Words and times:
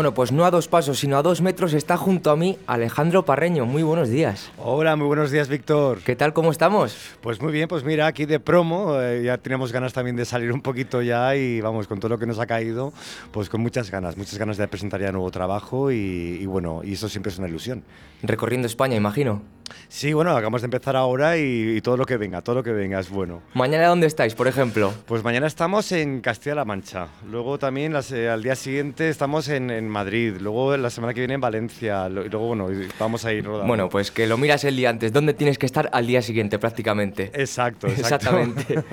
Bueno, 0.00 0.14
pues 0.14 0.32
no 0.32 0.46
a 0.46 0.50
dos 0.50 0.66
pasos, 0.66 0.98
sino 0.98 1.18
a 1.18 1.22
dos 1.22 1.42
metros 1.42 1.74
está 1.74 1.98
junto 1.98 2.30
a 2.30 2.36
mí 2.36 2.56
Alejandro 2.66 3.26
Parreño. 3.26 3.66
Muy 3.66 3.82
buenos 3.82 4.08
días. 4.08 4.50
Hola, 4.56 4.96
muy 4.96 5.06
buenos 5.06 5.30
días, 5.30 5.50
Víctor. 5.50 5.98
¿Qué 5.98 6.16
tal? 6.16 6.32
¿Cómo 6.32 6.52
estamos? 6.52 6.96
Pues 7.20 7.42
muy 7.42 7.52
bien, 7.52 7.68
pues 7.68 7.84
mira, 7.84 8.06
aquí 8.06 8.24
de 8.24 8.40
promo, 8.40 8.98
eh, 8.98 9.22
ya 9.22 9.36
teníamos 9.36 9.72
ganas 9.72 9.92
también 9.92 10.16
de 10.16 10.24
salir 10.24 10.52
un 10.52 10.62
poquito 10.62 11.02
ya 11.02 11.36
y 11.36 11.60
vamos, 11.60 11.86
con 11.86 12.00
todo 12.00 12.08
lo 12.08 12.18
que 12.18 12.24
nos 12.24 12.38
ha 12.38 12.46
caído, 12.46 12.94
pues 13.30 13.50
con 13.50 13.60
muchas 13.60 13.90
ganas, 13.90 14.16
muchas 14.16 14.38
ganas 14.38 14.56
de 14.56 14.66
presentar 14.68 15.02
ya 15.02 15.12
nuevo 15.12 15.30
trabajo 15.30 15.92
y, 15.92 16.38
y 16.40 16.46
bueno, 16.46 16.80
y 16.82 16.94
eso 16.94 17.06
siempre 17.10 17.30
es 17.30 17.38
una 17.38 17.48
ilusión. 17.48 17.84
Recorriendo 18.22 18.68
España, 18.68 18.96
imagino. 18.96 19.42
Sí, 19.88 20.12
bueno, 20.12 20.30
acabamos 20.32 20.62
de 20.62 20.66
empezar 20.66 20.96
ahora 20.96 21.36
y, 21.36 21.76
y 21.76 21.80
todo 21.80 21.96
lo 21.96 22.04
que 22.06 22.16
venga, 22.16 22.42
todo 22.42 22.56
lo 22.56 22.62
que 22.62 22.72
venga 22.72 23.00
es 23.00 23.10
bueno. 23.10 23.42
Mañana, 23.54 23.86
¿dónde 23.88 24.06
estáis, 24.06 24.34
por 24.34 24.48
ejemplo? 24.48 24.92
Pues 25.06 25.22
mañana 25.24 25.46
estamos 25.46 25.90
en 25.92 26.20
Castilla-La 26.20 26.64
Mancha, 26.64 27.08
luego 27.30 27.58
también 27.58 27.92
las, 27.92 28.10
eh, 28.12 28.28
al 28.28 28.42
día 28.42 28.56
siguiente 28.56 29.08
estamos 29.08 29.48
en, 29.48 29.70
en 29.70 29.88
Madrid, 29.88 30.36
luego 30.40 30.76
la 30.76 30.90
semana 30.90 31.14
que 31.14 31.20
viene 31.20 31.34
en 31.34 31.40
Valencia, 31.40 32.08
lo- 32.08 32.24
y 32.24 32.28
luego 32.28 32.46
bueno, 32.48 32.68
vamos 32.98 33.24
a 33.24 33.32
ir 33.32 33.44
rodando. 33.44 33.66
Bueno, 33.66 33.88
pues 33.88 34.10
que 34.10 34.26
lo 34.26 34.36
miras 34.38 34.64
el 34.64 34.76
día 34.76 34.90
antes. 34.90 35.12
¿Dónde 35.12 35.34
tienes 35.34 35.58
que 35.58 35.66
estar 35.66 35.88
al 35.92 36.06
día 36.06 36.22
siguiente, 36.22 36.58
prácticamente? 36.58 37.30
Exacto, 37.34 37.86
exacto. 37.88 38.38
Exactamente. 38.40 38.84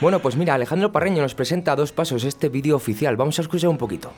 bueno, 0.00 0.20
pues 0.20 0.36
mira, 0.36 0.54
Alejandro 0.54 0.92
Parreño 0.92 1.22
nos 1.22 1.34
presenta 1.34 1.72
a 1.72 1.76
dos 1.76 1.92
pasos 1.92 2.24
este 2.24 2.48
vídeo 2.48 2.76
oficial. 2.76 3.16
Vamos 3.16 3.38
a 3.38 3.42
escuchar 3.42 3.70
un 3.70 3.78
poquito. 3.78 4.12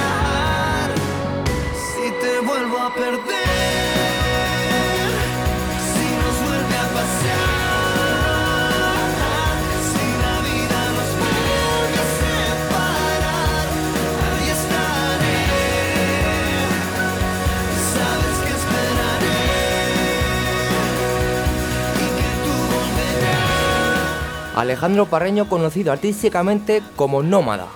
evitar 0.00 0.90
si 1.74 2.10
te 2.20 2.40
vuelvo 2.46 2.78
a 2.78 2.94
perder, 2.94 3.29
Alejandro 24.54 25.06
Parreño, 25.06 25.48
conocido 25.48 25.92
artísticamente 25.92 26.82
como 26.96 27.22
Nómada. 27.22 27.66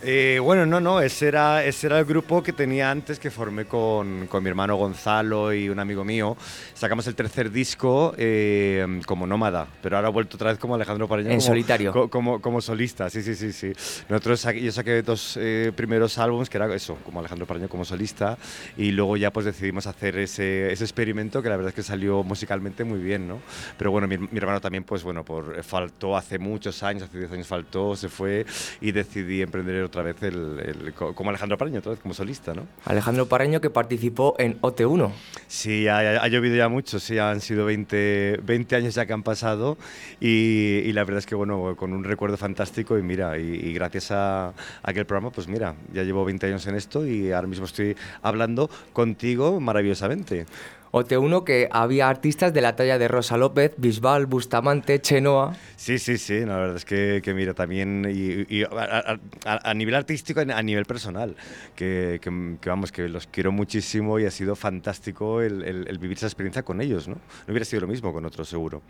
Eh, 0.00 0.38
bueno, 0.40 0.64
no, 0.64 0.78
no, 0.80 1.00
ese 1.00 1.26
era, 1.26 1.64
ese 1.64 1.88
era 1.88 1.98
el 1.98 2.04
grupo 2.04 2.40
que 2.40 2.52
tenía 2.52 2.88
antes 2.88 3.18
que 3.18 3.32
formé 3.32 3.64
con, 3.64 4.28
con 4.28 4.44
mi 4.44 4.48
hermano 4.48 4.76
Gonzalo 4.76 5.52
y 5.52 5.68
un 5.68 5.80
amigo 5.80 6.04
mío. 6.04 6.36
Sacamos 6.72 7.08
el 7.08 7.16
tercer 7.16 7.50
disco 7.50 8.14
eh, 8.16 9.00
como 9.06 9.26
nómada, 9.26 9.66
pero 9.82 9.96
ahora 9.96 10.08
he 10.08 10.12
vuelto 10.12 10.36
otra 10.36 10.50
vez 10.50 10.58
como 10.60 10.76
Alejandro 10.76 11.08
Pareño. 11.08 11.30
En 11.30 11.38
como- 11.38 11.46
solitario. 11.48 11.92
co- 11.92 12.08
Como, 12.08 12.40
como 12.40 12.60
solista, 12.60 13.10
sí, 13.10 13.22
sí, 13.24 13.34
sí. 13.34 13.52
sí. 13.52 13.72
Nosotros 14.08 14.46
yo 14.62 14.70
saqué 14.70 15.02
dos 15.02 15.36
eh, 15.40 15.72
primeros 15.74 16.16
álbumes, 16.18 16.48
que 16.48 16.58
era 16.58 16.72
eso, 16.72 16.96
como 17.04 17.18
Alejandro 17.18 17.46
Pareño 17.46 17.68
como 17.68 17.84
solista, 17.84 18.38
y 18.76 18.92
luego 18.92 19.16
ya 19.16 19.32
pues 19.32 19.46
decidimos 19.46 19.88
hacer 19.88 20.16
ese, 20.18 20.72
ese 20.72 20.84
experimento 20.84 21.42
que 21.42 21.48
la 21.48 21.56
verdad 21.56 21.70
es 21.70 21.74
que 21.74 21.82
salió 21.82 22.22
musicalmente 22.22 22.84
muy 22.84 23.00
bien, 23.00 23.26
¿no? 23.26 23.40
Pero 23.76 23.90
bueno, 23.90 24.06
mi, 24.06 24.16
mi 24.16 24.28
hermano 24.38 24.60
también, 24.60 24.84
pues 24.84 25.02
bueno, 25.02 25.24
por, 25.24 25.60
faltó 25.64 26.16
hace 26.16 26.38
muchos 26.38 26.84
años, 26.84 27.02
hace 27.02 27.18
10 27.18 27.32
años 27.32 27.48
faltó, 27.48 27.96
se 27.96 28.08
fue 28.08 28.46
y 28.80 28.92
decidí 28.92 29.42
emprender 29.42 29.87
otra 29.88 30.02
vez 30.02 30.22
el, 30.22 30.60
el- 30.60 30.94
co- 30.94 31.14
como 31.14 31.30
Alejandro 31.30 31.58
Pareño, 31.58 31.80
otra 31.80 31.90
vez 31.92 32.00
como 32.00 32.14
solista, 32.14 32.54
¿no? 32.54 32.66
Alejandro 32.84 33.26
Parreño 33.26 33.60
que 33.60 33.68
participó 33.70 34.34
en 34.38 34.60
OT1. 34.60 35.10
Sí, 35.48 35.88
ha, 35.88 35.98
ha- 35.98 36.22
ha 36.22 36.28
llovido 36.28 36.56
ya 36.56 36.68
mucho, 36.68 37.00
sí, 37.00 37.18
han 37.18 37.40
sido 37.40 37.64
20, 37.66 38.38
20 38.42 38.76
años 38.76 38.94
ya 38.94 39.04
que 39.06 39.12
han 39.12 39.22
pasado 39.22 39.76
y, 40.20 40.78
y 40.84 40.92
la 40.92 41.04
verdad 41.04 41.18
es 41.18 41.26
que, 41.26 41.34
bueno, 41.34 41.74
con 41.76 41.92
un 41.92 42.04
recuerdo 42.04 42.36
fantástico 42.36 42.96
y 42.98 43.02
mira, 43.02 43.38
y, 43.38 43.42
y 43.54 43.72
gracias 43.72 44.10
a, 44.10 44.48
a 44.48 44.52
aquel 44.82 45.04
programa, 45.06 45.30
pues 45.30 45.48
mira, 45.48 45.74
ya 45.92 46.02
llevo 46.04 46.24
20 46.24 46.46
años 46.46 46.66
en 46.66 46.74
esto 46.76 47.06
y 47.06 47.32
ahora 47.32 47.48
mismo 47.48 47.64
estoy 47.66 47.96
hablando 48.22 48.70
contigo 48.92 49.60
maravillosamente. 49.60 50.46
OT1 50.92 51.44
que 51.44 51.68
había 51.70 52.08
artistas 52.08 52.52
de 52.54 52.60
la 52.60 52.74
talla 52.76 52.98
de 52.98 53.08
Rosa 53.08 53.36
López, 53.36 53.72
Bisbal, 53.76 54.26
Bustamante, 54.26 55.00
Chenoa. 55.00 55.56
Sí, 55.76 55.98
sí, 55.98 56.16
sí, 56.18 56.40
la 56.40 56.56
verdad 56.56 56.76
es 56.76 56.84
que, 56.84 57.20
que 57.22 57.34
mira, 57.34 57.54
también 57.54 58.06
y, 58.10 58.46
y 58.54 58.62
a, 58.64 59.18
a- 59.44 59.74
nivel 59.74 59.94
artístico, 59.94 60.40
a 60.40 60.62
nivel 60.62 60.84
personal, 60.86 61.36
que, 61.76 62.18
que- 62.22 62.56
que 62.60 62.68
vamos, 62.70 62.90
que 62.92 63.08
los 63.08 63.26
quiero 63.26 63.52
muchísimo 63.52 64.18
y 64.18 64.24
ha 64.24 64.30
sido 64.30 64.56
fantástico 64.56 65.40
el, 65.42 65.62
el- 65.64 65.88
el 65.88 65.98
vivir 65.98 66.16
esa 66.16 66.26
experiencia 66.26 66.62
con 66.62 66.80
ellos, 66.80 67.06
¿no? 67.08 67.14
No 67.14 67.20
hubiera 67.52 67.64
sido 67.64 67.82
lo 67.82 67.88
mismo 67.88 68.12
con 68.12 68.24
otros, 68.24 68.48
seguro. 68.48 68.82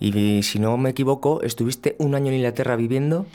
Y 0.00 0.42
si 0.44 0.58
no 0.58 0.76
me 0.76 0.90
equivoco, 0.90 1.42
estuviste 1.42 1.96
un 1.98 2.14
año 2.14 2.28
en 2.28 2.34
Inglaterra 2.36 2.76
viviendo. 2.76 3.26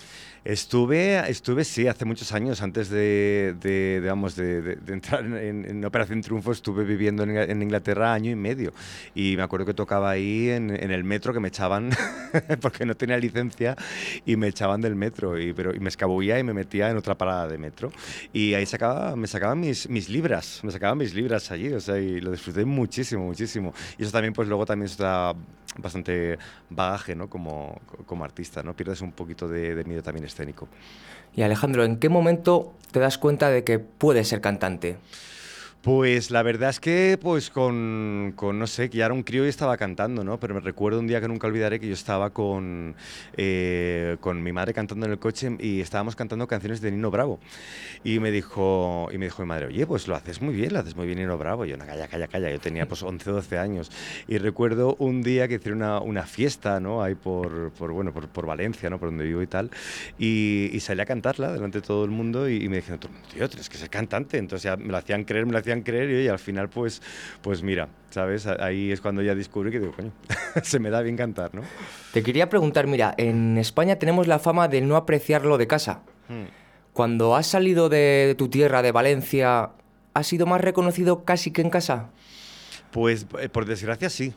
Estuve, 0.46 1.20
estuve, 1.30 1.64
sí, 1.64 1.88
hace 1.88 2.04
muchos 2.04 2.34
años, 2.34 2.62
antes 2.62 2.90
de, 2.90 3.56
de, 3.62 4.02
vamos, 4.06 4.36
de, 4.36 4.62
de- 4.62 4.94
entrar 4.94 5.24
en, 5.24 5.64
en 5.66 5.86
Operación 5.86 6.20
Triunfo, 6.22 6.52
estuve 6.52 6.84
viviendo 6.84 7.24
en, 7.24 7.38
en 7.38 7.62
Inglaterra 7.62 8.14
año 8.14 8.30
y 8.30 8.36
medio. 8.36 8.74
Y 9.16 9.38
me 9.38 9.44
acuerdo 9.44 9.66
que 9.66 9.74
tocaba 9.74 10.10
ahí 10.10 10.50
en, 10.50 10.70
en 10.70 10.92
el 10.92 11.06
metro, 11.06 11.32
que 11.34 11.40
me 11.40 11.48
echaban, 11.48 11.92
porque 12.62 12.86
no 12.86 12.94
tenía 12.94 13.18
licencia, 13.18 13.78
y 14.26 14.36
me 14.36 14.50
echaban 14.50 14.82
del 14.82 14.96
metro. 14.96 15.40
Y, 15.40 15.54
pero, 15.54 15.74
y 15.74 15.80
me 15.80 15.88
escabullía 15.88 16.38
y 16.38 16.44
me 16.44 16.54
metía 16.54 16.90
en 16.90 16.98
otra 16.98 17.18
parada 17.18 17.48
de 17.48 17.58
metro. 17.58 17.90
Y 18.34 18.54
ahí 18.54 18.66
sacaba, 18.66 19.16
me 19.16 19.28
sacaban 19.28 19.62
mis, 19.62 19.88
mis 19.90 20.10
libras, 20.10 20.60
me 20.64 20.72
sacaban 20.74 20.98
mis 20.98 21.14
libras 21.14 21.52
allí, 21.52 21.72
o 21.72 21.80
sea, 21.80 21.98
y 21.98 22.20
lo 22.20 22.32
disfruté 22.32 22.66
muchísimo, 22.66 23.24
muchísimo. 23.24 23.74
Y 23.98 24.04
eso 24.04 24.12
también, 24.12 24.34
pues 24.34 24.50
luego 24.50 24.66
también 24.66 24.92
está 24.92 25.34
bastante 25.78 26.38
bagaje, 26.70 27.16
¿no? 27.16 27.30
Como, 27.30 27.82
como 28.06 28.24
artista, 28.24 28.64
¿no? 28.64 28.76
Pierdes 28.76 29.02
un 29.02 29.12
poquito 29.12 29.48
de, 29.48 29.76
de 29.76 29.84
miedo 29.84 30.04
también 30.04 30.26
escénico. 30.26 30.68
Y 31.36 31.42
Alejandro, 31.42 31.84
¿en 31.84 31.98
qué 31.98 32.10
momento 32.10 32.74
te 32.92 33.00
das 33.00 33.18
cuenta 33.18 33.50
de 33.50 33.64
que 33.64 33.80
puedes 33.80 34.28
ser 34.28 34.42
cantante? 34.42 34.98
Pues 35.84 36.32
la 36.32 36.44
verdad 36.44 36.70
es 36.70 36.80
que, 36.80 37.20
pues 37.22 37.50
con, 37.50 38.32
con, 38.38 38.58
no 38.58 38.68
sé, 38.68 38.90
que 38.90 39.00
ya 39.00 39.06
era 39.06 39.14
un 39.14 39.22
crío 39.22 39.46
y 39.46 39.50
estaba 39.50 39.76
cantando, 39.76 40.24
¿no? 40.24 40.40
Pero 40.40 40.54
me 40.54 40.62
recuerdo 40.62 41.02
un 41.02 41.08
día 41.08 41.20
que 41.20 41.28
nunca 41.28 41.48
olvidaré 41.48 41.78
que 41.78 41.90
yo 41.90 41.94
estaba 41.94 42.30
con, 42.30 42.96
eh, 43.36 44.16
con 44.22 44.42
mi 44.42 44.54
madre 44.54 44.74
cantando 44.74 45.06
en 45.06 45.12
el 45.12 45.20
coche 45.20 45.58
y 45.60 45.82
estábamos 45.82 46.16
cantando 46.16 46.48
canciones 46.48 46.80
de 46.80 46.90
Nino 46.90 47.12
Bravo. 47.12 47.38
Y 48.06 48.20
me 48.20 48.32
dijo, 48.32 49.10
y 49.12 49.18
me 49.18 49.26
dijo 49.26 49.42
mi 49.42 49.50
madre, 49.50 49.66
oye, 49.66 49.86
pues 49.86 50.08
lo 50.08 50.16
haces 50.16 50.42
muy 50.42 50.54
bien, 50.56 50.72
lo 50.72 50.80
haces 50.80 50.96
muy 50.96 51.06
bien 51.06 51.20
Nino 51.20 51.38
Bravo. 51.38 51.66
Y 51.66 51.72
yo, 51.72 51.76
no, 51.76 51.86
calla, 51.86 52.08
calla, 52.08 52.30
calla. 52.30 52.50
Yo 52.50 52.62
tenía 52.62 52.88
pues 52.88 53.04
11 53.04 53.30
o 53.32 53.34
12 53.34 53.58
años. 53.58 53.92
Y 54.30 54.38
recuerdo 54.38 54.96
un 55.00 55.22
día 55.22 55.50
que 55.50 55.56
hicieron 55.56 55.80
una, 55.80 56.00
una 56.00 56.24
fiesta, 56.24 56.80
¿no? 56.80 57.04
Ahí 57.04 57.16
por, 57.16 57.74
por 57.74 57.92
bueno, 57.92 58.14
por, 58.14 58.30
por 58.30 58.46
Valencia, 58.46 58.90
¿no? 58.90 59.00
Por 59.00 59.10
donde 59.10 59.26
vivo 59.26 59.42
y 59.42 59.48
tal. 59.48 59.70
Y, 60.18 60.80
salí 60.80 61.02
a 61.02 61.06
cantarla 61.06 61.52
delante 61.52 61.82
de 61.82 61.86
todo 61.86 62.06
el 62.06 62.12
mundo 62.12 62.48
y, 62.48 62.64
y 62.64 62.70
me 62.70 62.78
dijeron, 62.78 63.02
tío, 63.34 63.50
tienes 63.50 63.68
que 63.68 63.78
ser 63.78 63.90
cantante. 63.90 64.38
Entonces 64.38 64.64
ya 64.64 64.78
me 64.78 64.88
lo 64.88 64.98
hacían 64.98 65.26
creer, 65.26 65.46
me 65.46 65.52
lo 65.52 65.58
hacían 65.58 65.73
creer 65.82 66.10
y, 66.10 66.16
oye, 66.16 66.30
al 66.30 66.40
final 66.40 66.70
pues, 66.70 67.02
pues 67.42 67.64
mira, 67.64 67.90
¿sabes? 68.10 68.46
Ahí 68.46 68.92
es 68.92 69.02
cuando 69.02 69.22
ya 69.22 69.36
descubrí 69.36 69.72
que 69.72 69.80
digo, 69.80 69.94
coño, 69.94 70.12
se 70.64 70.80
me 70.80 70.90
da 70.90 71.02
bien 71.02 71.18
cantar, 71.18 71.54
¿no? 71.56 71.62
Te 72.12 72.22
quería 72.22 72.50
preguntar, 72.50 72.88
mira, 72.88 73.14
en 73.18 73.58
España 73.58 73.98
tenemos 73.98 74.28
la 74.28 74.40
fama 74.40 74.68
de 74.68 74.82
no 74.82 74.96
apreciar 74.96 75.46
lo 75.46 75.58
de 75.58 75.68
casa. 75.68 76.02
Hmm. 76.30 76.46
Cuando 76.94 77.36
has 77.36 77.48
salido 77.48 77.90
de 77.90 78.36
tu 78.38 78.50
tierra, 78.50 78.84
de 78.84 78.92
Valencia, 78.92 79.72
¿has 80.14 80.28
sido 80.28 80.46
más 80.46 80.62
reconocido 80.62 81.26
casi 81.26 81.52
que 81.52 81.62
en 81.62 81.72
casa? 81.72 82.10
Pues 82.92 83.26
eh, 83.40 83.50
por 83.50 83.66
desgracia 83.66 84.10
sí. 84.10 84.34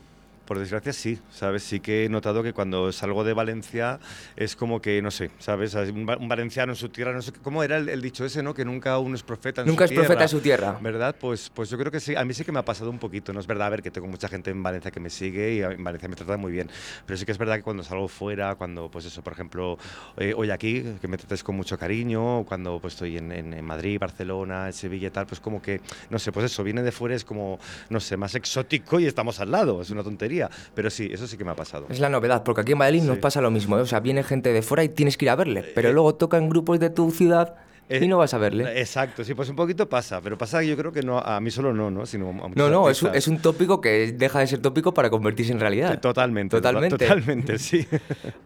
Por 0.46 0.58
desgracia 0.58 0.92
sí, 0.92 1.18
¿sabes? 1.30 1.64
Sí 1.64 1.80
que 1.80 2.04
he 2.04 2.08
notado 2.08 2.42
que 2.42 2.52
cuando 2.52 2.92
salgo 2.92 3.24
de 3.24 3.32
Valencia 3.32 3.98
es 4.36 4.54
como 4.54 4.80
que, 4.80 5.02
no 5.02 5.10
sé, 5.10 5.30
¿sabes? 5.38 5.74
Un, 5.74 6.06
va- 6.08 6.16
un 6.16 6.28
valenciano 6.28 6.72
en 6.72 6.76
su 6.76 6.88
tierra, 6.88 7.12
no 7.12 7.20
sé, 7.20 7.32
¿cómo 7.42 7.62
era 7.64 7.76
el, 7.78 7.88
el 7.88 8.00
dicho 8.00 8.24
ese, 8.24 8.42
no? 8.42 8.54
Que 8.54 8.64
nunca 8.64 8.98
uno 8.98 9.16
es 9.16 9.22
profeta 9.24 9.62
en 9.62 9.66
Nunca 9.66 9.86
su 9.88 9.94
es 9.94 9.98
profeta 9.98 10.12
tierra. 10.14 10.22
en 10.24 10.28
su 10.28 10.40
tierra. 10.40 10.78
¿Verdad? 10.80 11.16
Pues, 11.18 11.50
pues 11.52 11.68
yo 11.68 11.76
creo 11.78 11.90
que 11.90 11.98
sí. 12.00 12.14
A 12.14 12.24
mí 12.24 12.32
sí 12.32 12.44
que 12.44 12.52
me 12.52 12.60
ha 12.60 12.64
pasado 12.64 12.90
un 12.90 12.98
poquito, 13.00 13.32
¿no? 13.32 13.40
Es 13.40 13.46
verdad, 13.48 13.66
a 13.66 13.70
ver, 13.70 13.82
que 13.82 13.90
tengo 13.90 14.06
mucha 14.06 14.28
gente 14.28 14.50
en 14.52 14.62
Valencia 14.62 14.90
que 14.92 15.00
me 15.00 15.10
sigue 15.10 15.54
y 15.54 15.62
en 15.62 15.82
Valencia 15.82 16.08
me 16.08 16.14
trata 16.16 16.36
muy 16.36 16.52
bien. 16.52 16.70
Pero 17.06 17.16
sí 17.16 17.26
que 17.26 17.32
es 17.32 17.38
verdad 17.38 17.56
que 17.56 17.62
cuando 17.62 17.82
salgo 17.82 18.06
fuera, 18.06 18.54
cuando, 18.54 18.88
pues 18.88 19.04
eso, 19.06 19.22
por 19.22 19.32
ejemplo, 19.32 19.78
eh, 20.16 20.32
hoy 20.36 20.50
aquí, 20.50 20.84
que 21.00 21.08
me 21.08 21.18
trates 21.18 21.42
con 21.42 21.56
mucho 21.56 21.76
cariño, 21.76 22.44
cuando 22.44 22.78
pues 22.80 22.94
estoy 22.94 23.16
en, 23.18 23.32
en- 23.32 23.52
en 23.52 23.64
Madrid, 23.64 23.98
Barcelona, 23.98 24.66
en 24.68 24.72
Sevilla 24.72 25.08
y 25.08 25.10
tal, 25.10 25.26
pues 25.26 25.40
como 25.40 25.60
que, 25.60 25.80
no 26.10 26.18
sé, 26.20 26.30
pues 26.30 26.46
eso, 26.46 26.62
viene 26.62 26.82
de 26.82 26.92
fuera, 26.92 27.16
es 27.16 27.24
como, 27.24 27.58
no 27.90 27.98
sé, 27.98 28.16
más 28.16 28.34
exótico 28.36 29.00
y 29.00 29.06
estamos 29.06 29.40
al 29.40 29.50
lado, 29.50 29.82
es 29.82 29.90
una 29.90 30.04
tontería. 30.04 30.35
Pero 30.74 30.90
sí, 30.90 31.08
eso 31.12 31.26
sí 31.26 31.36
que 31.36 31.44
me 31.44 31.50
ha 31.52 31.56
pasado. 31.56 31.86
Es 31.88 32.00
la 32.00 32.08
novedad, 32.08 32.42
porque 32.42 32.60
aquí 32.62 32.72
en 32.72 32.78
Valladolid 32.78 33.02
nos 33.04 33.18
pasa 33.18 33.40
lo 33.40 33.50
mismo. 33.50 33.78
¿eh? 33.78 33.82
O 33.82 33.86
sea, 33.86 34.00
viene 34.00 34.22
gente 34.22 34.52
de 34.52 34.62
fuera 34.62 34.84
y 34.84 34.88
tienes 34.88 35.16
que 35.16 35.24
ir 35.24 35.30
a 35.30 35.36
verle, 35.36 35.62
pero 35.74 35.92
luego 35.92 36.14
tocan 36.14 36.48
grupos 36.48 36.78
de 36.80 36.90
tu 36.90 37.10
ciudad 37.10 37.54
y 37.88 37.94
Eh, 37.94 38.08
no 38.08 38.18
vas 38.18 38.34
a 38.34 38.38
verle. 38.38 38.80
Exacto, 38.80 39.22
sí, 39.22 39.34
pues 39.34 39.48
un 39.48 39.54
poquito 39.54 39.88
pasa, 39.88 40.20
pero 40.20 40.36
pasa 40.36 40.58
que 40.58 40.66
yo 40.66 40.76
creo 40.76 40.90
que 40.90 41.02
no, 41.02 41.20
a 41.20 41.38
mí 41.40 41.52
solo 41.52 41.72
no, 41.72 41.88
¿no? 41.88 42.04
Sino 42.04 42.30
a 42.30 42.48
No, 42.56 42.68
no, 42.68 42.90
es 42.90 43.00
un, 43.00 43.10
artistas. 43.10 43.14
es 43.16 43.28
un 43.28 43.38
tópico 43.38 43.80
que 43.80 44.10
deja 44.12 44.40
de 44.40 44.48
ser 44.48 44.58
tópico 44.58 44.92
para 44.92 45.08
convertirse 45.08 45.52
en 45.52 45.60
realidad. 45.60 46.00
Totalmente, 46.00 46.56
Totalmente. 46.56 46.98
Totalmente, 46.98 47.58
sí. 47.60 47.86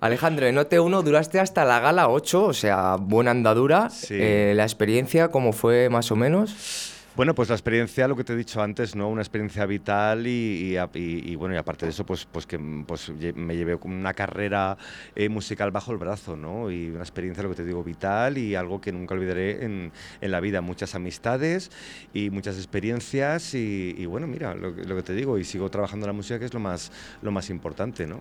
Alejandro, 0.00 0.46
en 0.46 0.56
OT1 0.56 1.02
duraste 1.02 1.40
hasta 1.40 1.64
la 1.64 1.80
gala 1.80 2.10
8, 2.10 2.44
o 2.44 2.52
sea, 2.52 2.96
buena 3.00 3.30
andadura. 3.30 3.88
Sí. 3.88 4.14
Eh, 4.18 4.52
la 4.54 4.64
experiencia, 4.64 5.28
¿cómo 5.28 5.54
fue 5.54 5.88
más 5.88 6.10
o 6.12 6.16
menos? 6.16 6.92
Bueno, 7.16 7.34
pues 7.34 7.48
la 7.48 7.56
experiencia, 7.56 8.06
lo 8.06 8.14
que 8.14 8.22
te 8.22 8.32
he 8.32 8.36
dicho 8.36 8.62
antes, 8.62 8.94
¿no? 8.94 9.08
Una 9.08 9.20
experiencia 9.20 9.66
vital 9.66 10.28
y, 10.28 10.76
y 10.94 11.34
bueno, 11.34 11.54
y 11.54 11.58
aparte 11.58 11.84
de 11.84 11.90
eso, 11.90 12.06
pues, 12.06 12.24
pues 12.24 12.46
que 12.46 12.58
pues, 12.58 13.12
me 13.34 13.56
llevé 13.56 13.74
una 13.82 14.14
carrera 14.14 14.78
eh, 15.16 15.28
musical 15.28 15.72
bajo 15.72 15.90
el 15.90 15.98
brazo, 15.98 16.36
¿no? 16.36 16.70
Y 16.70 16.88
una 16.88 17.00
experiencia, 17.00 17.42
lo 17.42 17.50
que 17.50 17.56
te 17.56 17.64
digo, 17.64 17.82
vital 17.82 18.38
y 18.38 18.54
algo 18.54 18.80
que 18.80 18.92
nunca 18.92 19.14
olvidaré 19.14 19.64
en, 19.64 19.92
en 20.20 20.30
la 20.30 20.38
vida. 20.38 20.60
Muchas 20.60 20.94
amistades 20.94 21.72
y 22.14 22.30
muchas 22.30 22.56
experiencias 22.56 23.54
y, 23.54 24.06
bueno, 24.06 24.28
mira, 24.28 24.54
lo, 24.54 24.70
lo 24.70 24.96
que 24.96 25.02
te 25.02 25.12
digo, 25.12 25.36
y 25.36 25.44
sigo 25.44 25.68
trabajando 25.68 26.06
en 26.06 26.10
la 26.10 26.16
música, 26.16 26.38
que 26.38 26.44
es 26.44 26.54
lo 26.54 26.60
más, 26.60 26.92
lo 27.22 27.32
más 27.32 27.50
importante, 27.50 28.06
¿no? 28.06 28.20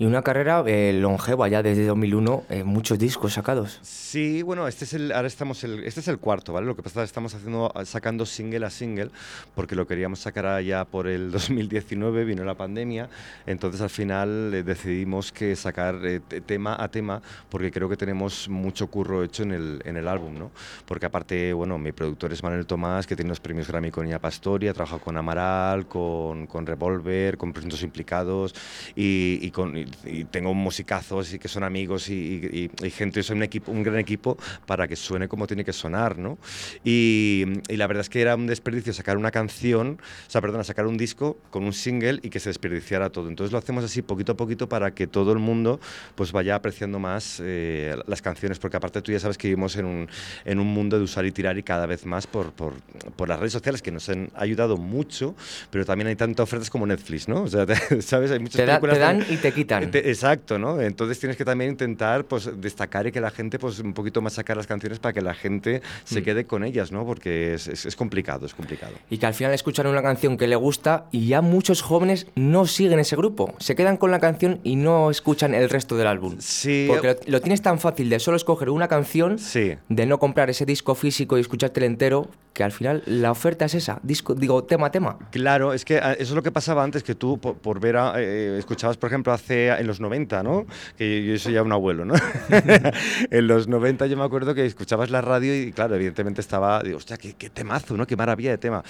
Y 0.00 0.06
una 0.06 0.22
carrera 0.22 0.64
eh, 0.66 0.94
longeva 0.98 1.46
ya 1.48 1.62
desde 1.62 1.84
2001, 1.84 2.44
eh, 2.48 2.64
muchos 2.64 2.98
discos 2.98 3.34
sacados. 3.34 3.80
Sí, 3.82 4.40
bueno, 4.40 4.66
este 4.66 4.86
es 4.86 4.94
el, 4.94 5.12
ahora 5.12 5.28
estamos 5.28 5.62
este 5.62 6.00
es 6.00 6.08
el 6.08 6.16
cuarto, 6.16 6.54
¿vale? 6.54 6.66
Lo 6.66 6.74
que 6.74 6.82
pasa 6.82 7.00
es 7.00 7.04
que 7.04 7.10
estamos 7.10 7.34
haciendo, 7.34 7.70
sacando 7.84 8.24
single 8.24 8.64
a 8.64 8.70
single, 8.70 9.10
porque 9.54 9.76
lo 9.76 9.86
queríamos 9.86 10.20
sacar 10.20 10.46
allá 10.46 10.86
por 10.86 11.06
el 11.06 11.30
2019, 11.32 12.24
vino 12.24 12.44
la 12.44 12.54
pandemia, 12.54 13.10
entonces 13.44 13.82
al 13.82 13.90
final 13.90 14.54
eh, 14.54 14.62
decidimos 14.62 15.32
que 15.32 15.54
sacar 15.54 15.96
eh, 16.06 16.20
te- 16.26 16.40
tema 16.40 16.82
a 16.82 16.88
tema, 16.88 17.20
porque 17.50 17.70
creo 17.70 17.90
que 17.90 17.98
tenemos 17.98 18.48
mucho 18.48 18.86
curro 18.86 19.22
hecho 19.22 19.42
en 19.42 19.52
el, 19.52 19.82
en 19.84 19.98
el 19.98 20.08
álbum, 20.08 20.32
¿no? 20.38 20.50
Porque 20.86 21.04
aparte, 21.04 21.52
bueno, 21.52 21.76
mi 21.76 21.92
productor 21.92 22.32
es 22.32 22.42
Manuel 22.42 22.64
Tomás, 22.64 23.06
que 23.06 23.16
tiene 23.16 23.28
los 23.28 23.40
premios 23.40 23.68
Grammy 23.68 23.90
con 23.90 24.06
Ina 24.06 24.18
Pastori, 24.18 24.66
ha 24.68 24.72
trabajado 24.72 25.02
con 25.02 25.18
Amaral, 25.18 25.86
con, 25.86 26.46
con 26.46 26.64
Revolver, 26.64 27.36
con 27.36 27.52
Presuntos 27.52 27.82
Implicados, 27.82 28.54
y, 28.96 29.38
y 29.42 29.50
con, 29.50 29.76
y, 29.76 29.89
y 30.04 30.24
tengo 30.24 30.54
musicazos 30.54 31.32
y 31.34 31.38
que 31.38 31.48
son 31.48 31.62
amigos 31.64 32.08
y, 32.08 32.14
y- 32.14 32.70
y- 32.82 32.86
y 32.86 32.90
gente, 32.90 33.22
soy 33.22 33.36
un, 33.36 33.42
equipo, 33.42 33.72
un 33.72 33.82
gran 33.82 33.98
equipo 33.98 34.36
para 34.66 34.86
que 34.88 34.96
suene 34.96 35.28
como 35.28 35.46
tiene 35.46 35.64
que 35.64 35.72
sonar, 35.72 36.18
¿no? 36.18 36.38
Y, 36.84 37.44
y 37.68 37.76
la 37.76 37.86
verdad 37.86 38.02
es 38.02 38.08
que 38.08 38.20
era 38.20 38.34
un 38.36 38.46
desperdicio 38.46 38.92
sacar 38.92 39.16
una 39.16 39.30
canción, 39.30 39.98
o 40.26 40.30
sea, 40.30 40.40
perdona, 40.40 40.64
sacar 40.64 40.86
un 40.86 40.96
disco 40.96 41.38
con 41.50 41.64
un 41.64 41.72
single 41.72 42.20
y 42.22 42.30
que 42.30 42.40
se 42.40 42.48
desperdiciara 42.50 43.10
todo. 43.10 43.28
Entonces 43.28 43.52
lo 43.52 43.58
hacemos 43.58 43.84
así 43.84 44.02
poquito 44.02 44.32
a 44.32 44.36
poquito 44.36 44.68
para 44.68 44.92
que 44.92 45.06
todo 45.06 45.32
el 45.32 45.38
mundo 45.38 45.80
pues 46.14 46.32
vaya 46.32 46.54
apreciando 46.54 46.98
más 46.98 47.40
eh, 47.42 47.96
las 48.06 48.22
canciones, 48.22 48.58
porque 48.58 48.76
aparte 48.76 49.02
tú 49.02 49.12
ya 49.12 49.20
sabes 49.20 49.36
que 49.38 49.48
vivimos 49.48 49.76
en 49.76 49.84
un, 49.86 50.08
en 50.44 50.58
un 50.58 50.66
mundo 50.66 50.96
de 50.98 51.04
usar 51.04 51.24
y 51.26 51.32
tirar 51.32 51.58
y 51.58 51.62
cada 51.62 51.86
vez 51.86 52.06
más 52.06 52.26
por, 52.26 52.52
por, 52.52 52.74
por 53.16 53.28
las 53.28 53.38
redes 53.38 53.52
sociales 53.52 53.82
que 53.82 53.90
nos 53.90 54.08
han 54.08 54.30
ayudado 54.34 54.76
mucho, 54.76 55.34
pero 55.70 55.84
también 55.84 56.08
hay 56.08 56.16
tantas 56.16 56.44
ofertas 56.44 56.70
como 56.70 56.86
Netflix, 56.86 57.28
¿no? 57.28 57.42
O 57.42 57.48
sea, 57.48 57.66
te- 57.66 58.02
¿sabes? 58.02 58.30
Hay 58.30 58.38
muchas 58.38 58.56
Te, 58.56 58.66
da- 58.66 58.80
te 58.80 58.86
dan 58.98 59.18
también- 59.18 59.34
y 59.34 59.36
te 59.42 59.52
quitan. 59.52 59.79
Te- 59.88 60.08
exacto, 60.10 60.58
¿no? 60.58 60.80
Entonces 60.80 61.18
tienes 61.18 61.36
que 61.36 61.44
también 61.44 61.70
intentar 61.70 62.24
pues, 62.24 62.50
destacar 62.60 63.06
y 63.06 63.12
que 63.12 63.20
la 63.20 63.30
gente 63.30 63.58
pues 63.58 63.78
un 63.78 63.92
poquito 63.94 64.20
más 64.22 64.34
sacar 64.34 64.56
las 64.56 64.66
canciones 64.66 64.98
para 64.98 65.12
que 65.12 65.20
la 65.22 65.34
gente 65.34 65.82
se 66.04 66.20
Mm. 66.20 66.24
quede 66.24 66.44
con 66.44 66.64
ellas, 66.64 66.92
¿no? 66.92 67.04
Porque 67.06 67.54
es, 67.54 67.68
es- 67.68 67.86
es 67.86 67.96
complicado, 67.96 68.46
es 68.46 68.54
complicado. 68.54 68.92
Y 69.10 69.18
que 69.18 69.26
al 69.26 69.34
final 69.34 69.52
escuchan 69.54 69.86
una 69.86 70.02
canción 70.02 70.36
que 70.36 70.46
le 70.46 70.56
gusta 70.56 71.06
y 71.10 71.26
ya 71.28 71.40
muchos 71.40 71.82
jóvenes 71.82 72.26
no 72.34 72.66
siguen 72.66 72.98
ese 72.98 73.16
grupo. 73.16 73.54
Se 73.58 73.74
quedan 73.74 73.96
con 73.96 74.10
la 74.10 74.18
canción 74.20 74.60
y 74.64 74.76
no 74.76 75.10
escuchan 75.10 75.54
el 75.54 75.68
resto 75.70 75.96
del 75.96 76.06
álbum. 76.06 76.36
Sí, 76.38 76.86
Porque 76.88 77.08
lo, 77.08 77.14
lo 77.26 77.40
tienes 77.40 77.62
tan 77.62 77.78
fácil 77.78 78.08
de 78.10 78.18
solo 78.20 78.36
escoger 78.36 78.70
una 78.70 78.88
canción, 78.88 79.38
sí. 79.38 79.74
de 79.88 80.06
no 80.06 80.18
comprar 80.18 80.50
ese 80.50 80.66
disco 80.66 80.94
físico 80.94 81.38
y 81.38 81.40
escuchártelo 81.40 81.86
entero, 81.86 82.28
que 82.52 82.64
al 82.64 82.72
final 82.72 83.02
la 83.06 83.30
oferta 83.30 83.64
es 83.64 83.74
esa, 83.74 84.00
disco, 84.02 84.34
digo, 84.34 84.64
tema 84.64 84.88
a 84.88 84.90
tema. 84.90 85.18
Claro, 85.30 85.72
es 85.72 85.84
que 85.84 85.98
ah, 85.98 86.12
eso 86.14 86.22
es 86.24 86.30
lo 86.32 86.42
que 86.42 86.50
pasaba 86.50 86.82
antes, 86.82 87.02
que 87.04 87.14
tú 87.14 87.38
por, 87.38 87.54
por 87.56 87.78
ver, 87.78 87.96
a- 87.96 88.14
eh, 88.18 88.58
escuchabas, 88.58 88.96
por 88.96 89.08
ejemplo, 89.08 89.32
hace 89.32 89.69
en 89.78 89.86
los 89.86 90.00
90, 90.00 90.42
¿no? 90.42 90.66
Que 90.96 91.24
yo, 91.24 91.32
yo 91.32 91.38
soy 91.38 91.54
ya 91.54 91.62
un 91.62 91.72
abuelo, 91.72 92.04
¿no? 92.04 92.14
en 93.30 93.46
los 93.46 93.68
90 93.68 94.06
yo 94.06 94.16
me 94.16 94.24
acuerdo 94.24 94.54
que 94.54 94.64
escuchabas 94.64 95.10
la 95.10 95.20
radio 95.20 95.54
y, 95.54 95.72
claro, 95.72 95.94
evidentemente 95.94 96.40
estaba, 96.40 96.82
digo, 96.82 96.98
hostia, 96.98 97.16
qué, 97.16 97.34
qué 97.34 97.50
temazo, 97.50 97.96
¿no? 97.96 98.06
Qué 98.06 98.16
maravilla 98.16 98.50
de 98.50 98.58
tema. 98.58 98.82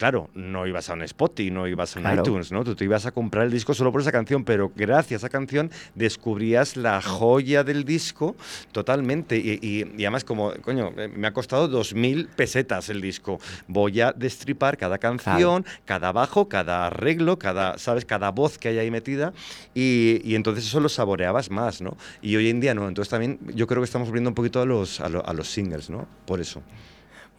Claro, 0.00 0.30
no 0.32 0.66
ibas 0.66 0.88
a 0.88 0.94
un 0.94 1.02
Spotify, 1.02 1.50
no 1.50 1.68
ibas 1.68 1.94
a 1.94 1.98
un 1.98 2.04
Claro. 2.06 2.22
iTunes, 2.22 2.50
¿no? 2.52 2.64
Tú 2.64 2.74
te 2.74 2.84
ibas 2.86 3.04
a 3.04 3.10
comprar 3.12 3.44
el 3.44 3.50
disco 3.52 3.74
solo 3.74 3.92
por 3.92 4.00
esa 4.00 4.10
canción, 4.10 4.44
pero 4.46 4.72
gracias 4.74 5.22
a 5.22 5.26
esa 5.26 5.28
canción 5.28 5.70
descubrías 5.94 6.78
la 6.78 7.02
joya 7.02 7.64
del 7.64 7.84
disco 7.84 8.34
totalmente. 8.72 9.36
Y, 9.36 9.58
y- 9.60 9.92
y 9.98 10.04
además, 10.06 10.24
como, 10.24 10.54
coño, 10.62 10.90
eh, 10.96 11.08
me 11.14 11.26
ha 11.26 11.34
costado 11.34 11.68
2.000 11.68 12.28
pesetas 12.34 12.88
el 12.88 13.02
disco. 13.02 13.40
Voy 13.68 14.00
a 14.00 14.12
destripar 14.12 14.78
cada 14.78 14.96
canción, 14.96 15.66
cada 15.84 16.12
bajo, 16.12 16.48
cada 16.48 16.86
arreglo, 16.86 17.38
cada, 17.38 17.76
¿sabes? 17.76 18.06
Cada 18.06 18.30
voz 18.30 18.56
que 18.56 18.68
hay 18.68 18.78
ahí 18.78 18.90
metida. 18.90 19.34
Y, 19.74 20.22
y 20.24 20.34
entonces 20.34 20.64
eso 20.64 20.80
lo 20.80 20.88
saboreabas 20.88 21.50
más, 21.50 21.82
¿no? 21.82 21.98
Y 22.22 22.36
hoy 22.36 22.48
en 22.48 22.60
día 22.60 22.72
no. 22.74 22.88
Entonces 22.88 23.10
también 23.10 23.38
yo 23.54 23.66
creo 23.66 23.82
que 23.82 23.84
estamos 23.84 24.08
volviendo 24.08 24.30
un 24.30 24.34
poquito 24.34 24.62
a 24.62 24.64
los, 24.64 24.98
a, 25.02 25.10
lo- 25.10 25.26
a 25.26 25.34
los 25.34 25.46
singles, 25.50 25.90
¿no? 25.90 26.08
Por 26.24 26.40
eso. 26.40 26.62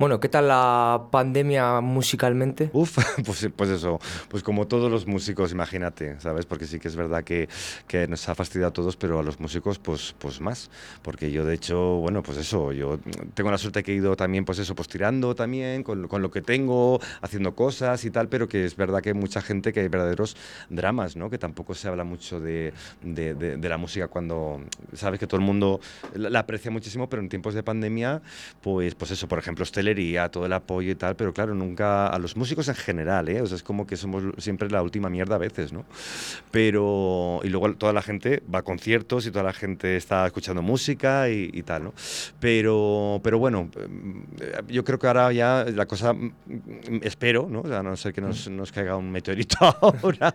Bueno, 0.01 0.19
¿qué 0.19 0.29
tal 0.29 0.47
la 0.47 1.09
pandemia 1.11 1.79
musicalmente? 1.79 2.71
Uf, 2.73 2.97
pues, 3.23 3.47
pues 3.55 3.69
eso, 3.69 3.99
pues 4.29 4.41
como 4.41 4.65
todos 4.65 4.89
los 4.91 5.05
músicos, 5.05 5.51
imagínate, 5.51 6.19
¿sabes? 6.19 6.47
Porque 6.47 6.65
sí 6.65 6.79
que 6.79 6.87
es 6.87 6.95
verdad 6.95 7.23
que, 7.23 7.47
que 7.87 8.07
nos 8.07 8.27
ha 8.27 8.33
fastidiado 8.33 8.69
a 8.69 8.73
todos, 8.73 8.97
pero 8.97 9.19
a 9.19 9.23
los 9.23 9.39
músicos 9.39 9.77
pues, 9.77 10.15
pues 10.17 10.41
más. 10.41 10.71
Porque 11.03 11.31
yo 11.31 11.45
de 11.45 11.53
hecho, 11.53 11.97
bueno, 11.97 12.23
pues 12.23 12.39
eso, 12.39 12.71
yo 12.71 12.97
tengo 13.35 13.51
la 13.51 13.59
suerte 13.59 13.83
que 13.83 13.91
he 13.91 13.95
ido 13.95 14.15
también, 14.15 14.43
pues 14.43 14.57
eso, 14.57 14.73
pues 14.73 14.87
tirando 14.87 15.35
también 15.35 15.83
con, 15.83 16.07
con 16.07 16.23
lo 16.23 16.31
que 16.31 16.41
tengo, 16.41 16.99
haciendo 17.21 17.53
cosas 17.53 18.03
y 18.03 18.09
tal, 18.09 18.27
pero 18.27 18.47
que 18.47 18.65
es 18.65 18.75
verdad 18.75 19.03
que 19.03 19.09
hay 19.09 19.15
mucha 19.15 19.39
gente 19.43 19.71
que 19.71 19.81
hay 19.81 19.87
verdaderos 19.87 20.35
dramas, 20.71 21.15
¿no? 21.15 21.29
Que 21.29 21.37
tampoco 21.37 21.75
se 21.75 21.87
habla 21.87 22.03
mucho 22.03 22.39
de, 22.39 22.73
de, 23.03 23.35
de- 23.35 23.57
de 23.57 23.69
la 23.69 23.77
música 23.77 24.07
cuando, 24.07 24.61
sabes 24.93 25.19
que 25.19 25.27
todo 25.27 25.39
el 25.39 25.45
mundo 25.45 25.79
la, 26.15 26.31
la 26.31 26.39
aprecia 26.39 26.71
muchísimo, 26.71 27.07
pero 27.07 27.21
en 27.21 27.29
tiempos 27.29 27.53
de 27.53 27.61
pandemia, 27.61 28.23
pues, 28.63 28.95
pues 28.95 29.11
eso, 29.11 29.27
por 29.27 29.37
ejemplo, 29.37 29.63
hostelería, 29.91 30.29
todo 30.29 30.45
el 30.45 30.53
apoyo 30.53 30.91
y 30.91 30.95
tal, 30.95 31.15
pero 31.15 31.33
claro, 31.33 31.53
nunca 31.53 32.07
a 32.07 32.17
los 32.19 32.35
músicos 32.37 32.67
en 32.69 32.75
general, 32.75 33.27
¿eh? 33.29 33.41
O 33.41 33.45
sea, 33.47 33.55
es 33.57 33.63
como 33.63 33.85
que 33.85 33.97
somos 33.97 34.23
siempre 34.37 34.69
la 34.69 34.81
última 34.81 35.09
mierda 35.09 35.35
a 35.35 35.37
veces, 35.37 35.73
¿no? 35.73 35.83
Pero, 36.51 37.39
y 37.43 37.49
luego 37.49 37.73
toda 37.75 37.93
la 37.93 38.01
gente 38.01 38.41
va 38.53 38.59
a 38.59 38.61
conciertos 38.63 39.25
y 39.25 39.31
toda 39.31 39.43
la 39.43 39.53
gente 39.53 39.95
está 39.97 40.25
escuchando 40.25 40.61
música 40.61 41.29
y, 41.29 41.49
y 41.53 41.63
tal, 41.63 41.83
¿no? 41.85 41.93
Pero, 42.39 43.19
pero 43.23 43.37
bueno, 43.39 43.69
eh, 44.39 44.61
yo 44.69 44.83
creo 44.83 44.97
que 44.99 45.07
ahora 45.07 45.31
ya 45.31 45.65
la 45.73 45.85
cosa, 45.85 46.13
mm, 46.13 46.31
espero, 47.03 47.47
¿no? 47.49 47.61
O 47.61 47.67
sea, 47.67 47.79
a 47.79 47.83
no 47.83 47.95
ser 47.97 48.13
que 48.13 48.21
nos, 48.21 48.49
nos 48.49 48.71
caiga 48.71 48.95
un 48.95 49.11
meteorito 49.11 49.57
ahora, 49.81 50.33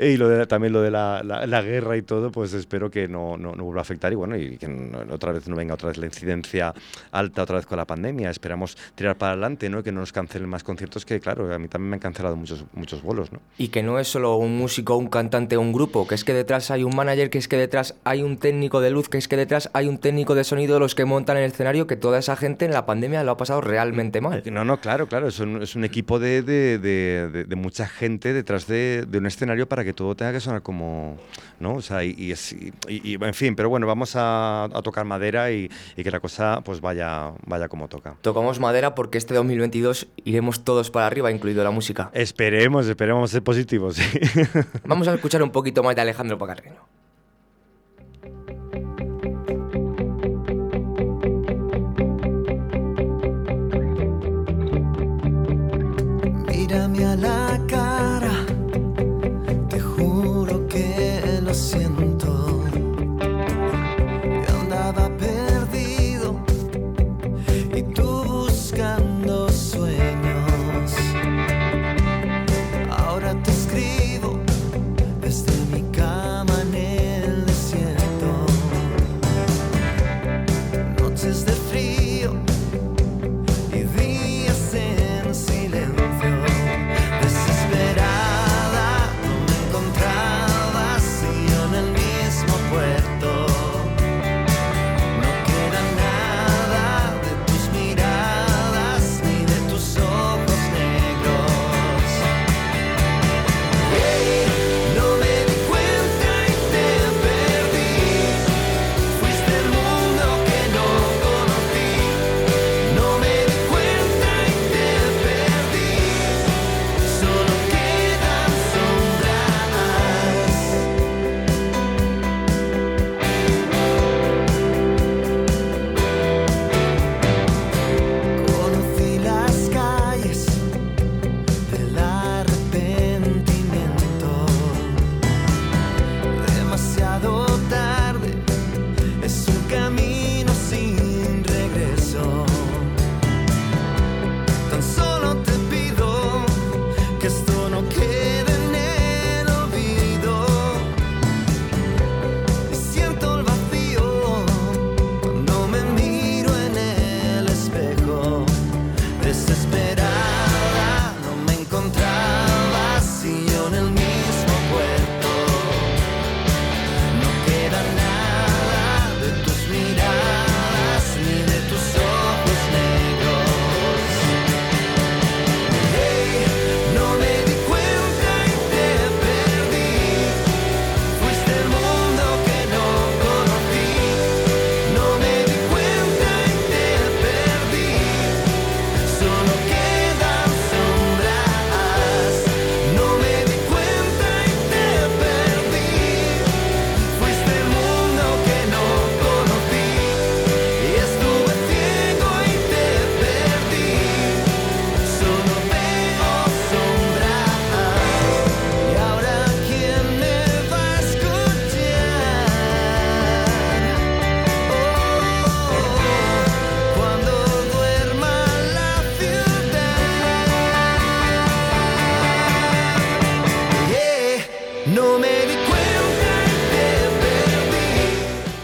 y 0.00 0.16
lo 0.16 0.28
de- 0.28 0.46
también 0.46 0.72
lo 0.72 0.82
de 0.82 0.90
la, 0.90 1.22
la- 1.24 1.46
la 1.46 1.62
guerra 1.62 1.96
y 1.96 2.02
todo, 2.02 2.30
pues 2.30 2.52
espero 2.52 2.90
que 2.90 3.08
no, 3.08 3.36
no, 3.36 3.54
no 3.54 3.64
vuelva 3.64 3.80
a 3.80 3.82
afectar 3.82 4.12
y 4.12 4.16
bueno, 4.16 4.36
y 4.36 4.58
que 4.58 4.68
no- 4.68 4.98
otra 5.14 5.32
vez 5.32 5.48
no 5.48 5.56
venga 5.56 5.74
otra 5.74 5.88
vez 5.88 5.98
la 5.98 6.06
incidencia 6.06 6.74
alta 7.10 7.42
otra 7.42 7.56
vez 7.56 7.66
con 7.66 7.78
la 7.78 7.86
pandemia. 7.86 8.30
Esperamos 8.42 8.76
tirar 8.96 9.16
para 9.16 9.32
adelante, 9.32 9.68
¿no? 9.70 9.78
Y 9.78 9.82
que 9.84 9.92
no 9.92 10.00
nos 10.00 10.12
cancelen 10.12 10.48
más 10.48 10.64
conciertos, 10.64 11.06
que 11.06 11.20
claro, 11.20 11.54
a 11.54 11.58
mí 11.58 11.68
también 11.68 11.90
me 11.90 11.96
han 11.96 12.00
cancelado 12.00 12.34
muchos, 12.34 12.64
muchos 12.72 13.00
bolos, 13.02 13.32
¿no? 13.32 13.40
Y 13.56 13.68
que 13.68 13.84
no 13.84 14.00
es 14.00 14.08
solo 14.08 14.36
un 14.36 14.58
músico, 14.58 14.96
un 14.96 15.06
cantante 15.06 15.56
o 15.56 15.60
un 15.60 15.72
grupo, 15.72 16.08
que 16.08 16.16
es 16.16 16.24
que 16.24 16.34
detrás 16.34 16.72
hay 16.72 16.82
un 16.82 16.96
manager, 16.96 17.30
que 17.30 17.38
es 17.38 17.46
que 17.46 17.56
detrás 17.56 17.94
hay 18.02 18.22
un 18.22 18.38
técnico 18.38 18.80
de 18.80 18.90
luz, 18.90 19.08
que 19.08 19.18
es 19.18 19.28
que 19.28 19.36
detrás 19.36 19.70
hay 19.74 19.86
un 19.86 19.98
técnico 19.98 20.34
de 20.34 20.42
sonido, 20.42 20.80
los 20.80 20.96
que 20.96 21.04
montan 21.04 21.36
el 21.36 21.44
escenario, 21.44 21.86
que 21.86 21.96
toda 21.96 22.18
esa 22.18 22.34
gente 22.34 22.64
en 22.64 22.72
la 22.72 22.84
pandemia 22.84 23.22
lo 23.22 23.30
ha 23.30 23.36
pasado 23.36 23.60
realmente 23.60 24.20
mal. 24.20 24.42
No, 24.50 24.64
no, 24.64 24.80
claro, 24.80 25.06
claro, 25.06 25.28
es 25.28 25.38
un, 25.38 25.62
es 25.62 25.76
un 25.76 25.84
equipo 25.84 26.18
de, 26.18 26.42
de, 26.42 26.78
de, 26.78 27.44
de, 27.44 27.56
mucha 27.56 27.86
gente 27.86 28.32
detrás 28.32 28.66
de, 28.66 29.06
un 29.14 29.26
escenario 29.26 29.68
para 29.68 29.84
que 29.84 29.92
todo 29.92 30.16
tenga 30.16 30.32
que 30.32 30.40
sonar 30.40 30.62
como, 30.62 31.16
¿no? 31.60 31.74
O 31.74 31.82
sea, 31.82 32.02
y, 32.02 32.14
y, 32.18 32.32
es, 32.32 32.52
y 32.88 33.14
en 33.14 33.34
fin, 33.34 33.54
pero 33.54 33.68
bueno, 33.68 33.86
vamos 33.86 34.16
a, 34.16 34.64
a 34.64 34.82
tocar 34.82 35.04
madera 35.04 35.50
y, 35.52 35.70
que 35.96 36.10
la 36.10 36.20
cosa 36.20 36.60
pues 36.64 36.80
vaya, 36.80 37.32
vaya 37.46 37.68
como 37.68 37.88
toca. 37.88 38.16
Tocamos 38.22 38.60
madera 38.60 38.94
porque 38.94 39.18
este 39.18 39.34
2022 39.34 40.06
iremos 40.24 40.62
todos 40.62 40.92
para 40.92 41.08
arriba, 41.08 41.32
incluido 41.32 41.64
la 41.64 41.72
música. 41.72 42.08
Esperemos, 42.14 42.86
esperemos 42.86 43.32
ser 43.32 43.42
positivos. 43.42 43.96
Sí. 43.96 44.20
Vamos 44.86 45.08
a 45.08 45.14
escuchar 45.14 45.42
un 45.42 45.50
poquito 45.50 45.82
más 45.82 45.96
de 45.96 46.02
Alejandro 46.02 46.38
Pacarreño. 46.38 46.86
Mírame 56.46 57.04
a 57.04 57.16
la 57.16 57.60
cara, 57.66 58.11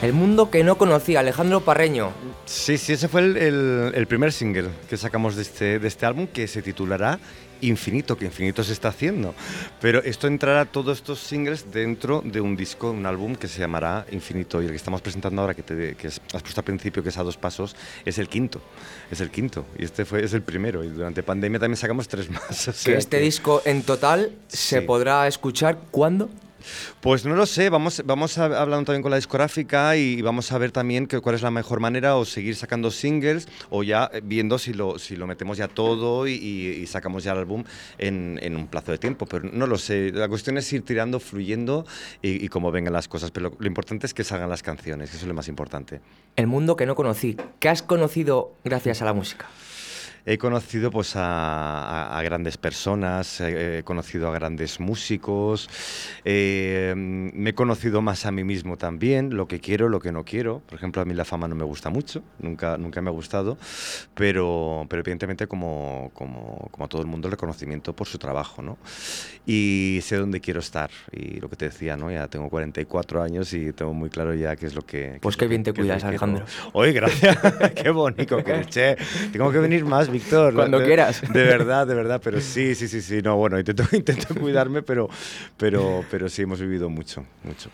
El 0.08 0.14
mundo 0.14 0.50
que 0.50 0.64
no 0.64 0.78
conocía, 0.78 1.20
Alejandro 1.20 1.60
Parreño. 1.60 2.12
Sí, 2.46 2.78
sí, 2.78 2.94
ese 2.94 3.08
fue 3.08 3.20
el, 3.20 3.36
el- 3.36 3.92
el 3.94 4.06
primer 4.06 4.32
single 4.32 4.70
que 4.88 4.96
sacamos 4.96 5.36
de 5.36 5.42
este, 5.42 5.78
de 5.78 5.86
este 5.86 6.06
álbum 6.06 6.26
que 6.26 6.48
se 6.48 6.62
titulará 6.62 7.18
Infinito, 7.60 8.16
que 8.16 8.24
Infinito 8.24 8.64
se 8.64 8.72
está 8.72 8.88
haciendo. 8.88 9.34
Pero 9.82 10.02
esto 10.02 10.26
entrará 10.26 10.64
todos 10.64 10.96
estos 10.96 11.18
singles 11.20 11.70
dentro 11.70 12.22
de 12.24 12.40
un 12.40 12.56
disco, 12.56 12.90
un 12.90 13.04
álbum 13.04 13.34
que 13.34 13.48
se 13.48 13.58
llamará 13.60 14.06
Infinito. 14.10 14.62
Y 14.62 14.64
el 14.64 14.70
que 14.70 14.76
estamos 14.78 15.02
presentando 15.02 15.42
ahora, 15.42 15.52
que, 15.52 15.62
te, 15.62 15.94
que 15.94 16.06
has 16.06 16.20
puesto 16.42 16.60
al 16.60 16.64
principio, 16.64 17.02
que 17.02 17.10
es 17.10 17.18
a 17.18 17.22
dos 17.22 17.36
pasos, 17.36 17.76
es 18.06 18.16
el 18.16 18.30
quinto. 18.30 18.62
Es 19.10 19.20
el 19.20 19.30
quinto. 19.30 19.66
Y 19.78 19.84
este 19.84 20.06
fue, 20.06 20.24
es 20.24 20.32
el 20.32 20.40
primero. 20.40 20.84
Y 20.84 20.88
durante 20.88 21.22
pandemia 21.22 21.60
también 21.60 21.76
sacamos 21.76 22.08
tres 22.08 22.30
más. 22.30 22.68
o 22.68 22.72
Que 22.82 22.96
este 22.96 23.18
que- 23.18 23.22
disco 23.24 23.60
en 23.66 23.82
total 23.82 24.32
se 24.46 24.80
podrá 24.80 25.26
escuchar 25.26 25.76
cuándo. 25.90 26.30
Pues 27.00 27.24
no 27.24 27.34
lo 27.34 27.46
sé, 27.46 27.70
vamos, 27.70 28.02
vamos 28.04 28.38
a, 28.38 28.44
hablando 28.44 28.84
también 28.86 29.02
con 29.02 29.10
la 29.10 29.16
discográfica 29.16 29.96
y, 29.96 30.22
vamos 30.22 30.50
a 30.52 30.58
ver 30.58 30.72
también 30.72 31.06
que, 31.06 31.20
cuál 31.20 31.34
es 31.34 31.42
la 31.42 31.50
mejor 31.50 31.80
manera 31.80 32.16
o 32.16 32.24
seguir 32.24 32.56
sacando 32.56 32.90
singles 32.90 33.48
o 33.70 33.82
ya 33.82 34.10
eh, 34.12 34.20
viendo 34.24 34.58
si 34.58 34.72
lo, 34.74 34.98
si 34.98 35.16
lo 35.16 35.26
metemos 35.26 35.58
ya 35.58 35.68
todo 35.68 36.26
y, 36.26 36.32
y- 36.32 36.86
sacamos 36.86 37.22
ya 37.24 37.32
el 37.32 37.38
álbum 37.38 37.64
en, 37.98 38.38
en 38.42 38.56
un 38.56 38.66
plazo 38.66 38.92
de 38.92 38.98
tiempo. 38.98 39.26
Pero 39.26 39.48
no 39.52 39.66
lo 39.66 39.78
sé, 39.78 40.10
la 40.12 40.28
cuestión 40.28 40.58
es 40.58 40.72
ir 40.72 40.82
tirando, 40.82 41.20
fluyendo 41.20 41.86
y, 42.22 42.44
y 42.44 42.48
cómo 42.48 42.70
vengan 42.70 42.92
las 42.92 43.08
cosas. 43.08 43.30
Pero 43.30 43.50
lo, 43.50 43.56
lo 43.58 43.66
importante 43.66 44.06
es 44.06 44.14
que 44.14 44.24
salgan 44.24 44.48
las 44.48 44.62
canciones, 44.62 45.10
que 45.10 45.16
eso 45.16 45.24
es 45.24 45.28
lo 45.28 45.34
más 45.34 45.48
importante. 45.48 46.00
El 46.36 46.46
mundo 46.46 46.76
que 46.76 46.86
no 46.86 46.94
conocí. 46.94 47.36
¿Qué 47.60 47.68
has 47.68 47.82
conocido 47.82 48.52
gracias 48.64 49.02
a 49.02 49.04
la 49.04 49.12
música? 49.12 49.46
He 50.32 50.38
conocido 50.38 50.90
pues 50.90 51.16
a, 51.16 51.24
a- 51.24 52.18
a 52.18 52.22
grandes 52.22 52.56
personas, 52.58 53.40
he, 53.40 53.78
he 53.78 53.82
conocido 53.82 54.28
a 54.28 54.32
grandes 54.34 54.78
músicos, 54.80 55.68
eh, 56.24 56.92
me 56.96 57.50
he 57.50 57.54
conocido 57.54 58.02
más 58.02 58.26
a 58.26 58.30
mí 58.32 58.44
mismo 58.44 58.76
también, 58.76 59.34
lo 59.36 59.48
que 59.48 59.60
quiero, 59.60 59.88
lo 59.88 60.00
que 60.00 60.12
no 60.12 60.24
quiero. 60.24 60.60
Por 60.68 60.74
ejemplo, 60.78 61.00
a 61.02 61.04
mí 61.04 61.14
la 61.14 61.24
fama 61.24 61.48
no 61.48 61.54
me 61.54 61.64
gusta 61.64 61.90
mucho, 61.90 62.22
nunca, 62.40 62.76
nunca 62.76 63.00
me 63.00 63.08
ha 63.08 63.12
gustado, 63.12 63.56
pero, 64.14 64.86
pero 64.88 65.00
evidentemente 65.00 65.46
como, 65.46 66.10
como, 66.14 66.68
como 66.70 66.84
a 66.84 66.88
todo 66.88 67.00
el 67.02 67.08
mundo 67.08 67.28
el 67.28 67.32
reconocimiento 67.32 67.94
por 67.94 68.06
su 68.06 68.18
trabajo, 68.18 68.62
¿no? 68.62 68.76
Y 69.46 70.00
sé 70.02 70.16
dónde 70.16 70.40
quiero 70.40 70.60
estar 70.60 70.90
y 71.10 71.40
lo 71.40 71.48
que 71.48 71.56
te 71.56 71.64
decía, 71.66 71.96
¿no? 71.96 72.10
Ya 72.10 72.28
tengo 72.28 72.50
44 72.50 73.22
años 73.22 73.54
y 73.54 73.72
tengo 73.72 73.94
muy 73.94 74.10
claro 74.10 74.34
ya 74.34 74.56
qué 74.56 74.66
es 74.66 74.74
lo 74.74 74.82
que... 74.82 75.12
qué 75.14 75.18
Pues 75.22 75.34
es 75.34 75.38
qué 75.38 75.46
bien 75.46 75.62
te 75.62 75.72
cuidas. 75.72 76.04
Alejandro. 76.04 76.44
Oye, 76.74 76.92
gracias. 76.92 77.38
qué 77.74 77.90
bonito 77.90 78.44
que 78.44 78.64
che. 78.66 78.96
Tengo 79.32 79.50
que 79.50 79.58
venir 79.58 79.84
más, 79.86 80.10
Víctor. 80.18 80.54
Cuando 80.54 80.78
De- 80.78 80.86
quieras. 80.86 81.22
De 81.32 81.42
verdad, 81.44 81.86
de 81.86 81.94
verdad. 81.94 82.20
Pero 82.22 82.40
sí, 82.40 82.74
sí, 82.74 82.88
sí, 82.88 83.00
sí. 83.00 83.20
No, 83.22 83.36
bueno, 83.36 83.58
intento, 83.58 83.84
intento 83.92 84.34
cuidarme, 84.34 84.82
pero, 84.82 85.08
pero, 85.56 86.04
pero 86.10 86.28
sí 86.28 86.42
hemos 86.42 86.60
vivido 86.60 86.88
mucho, 86.88 87.24
mucho. 87.44 87.70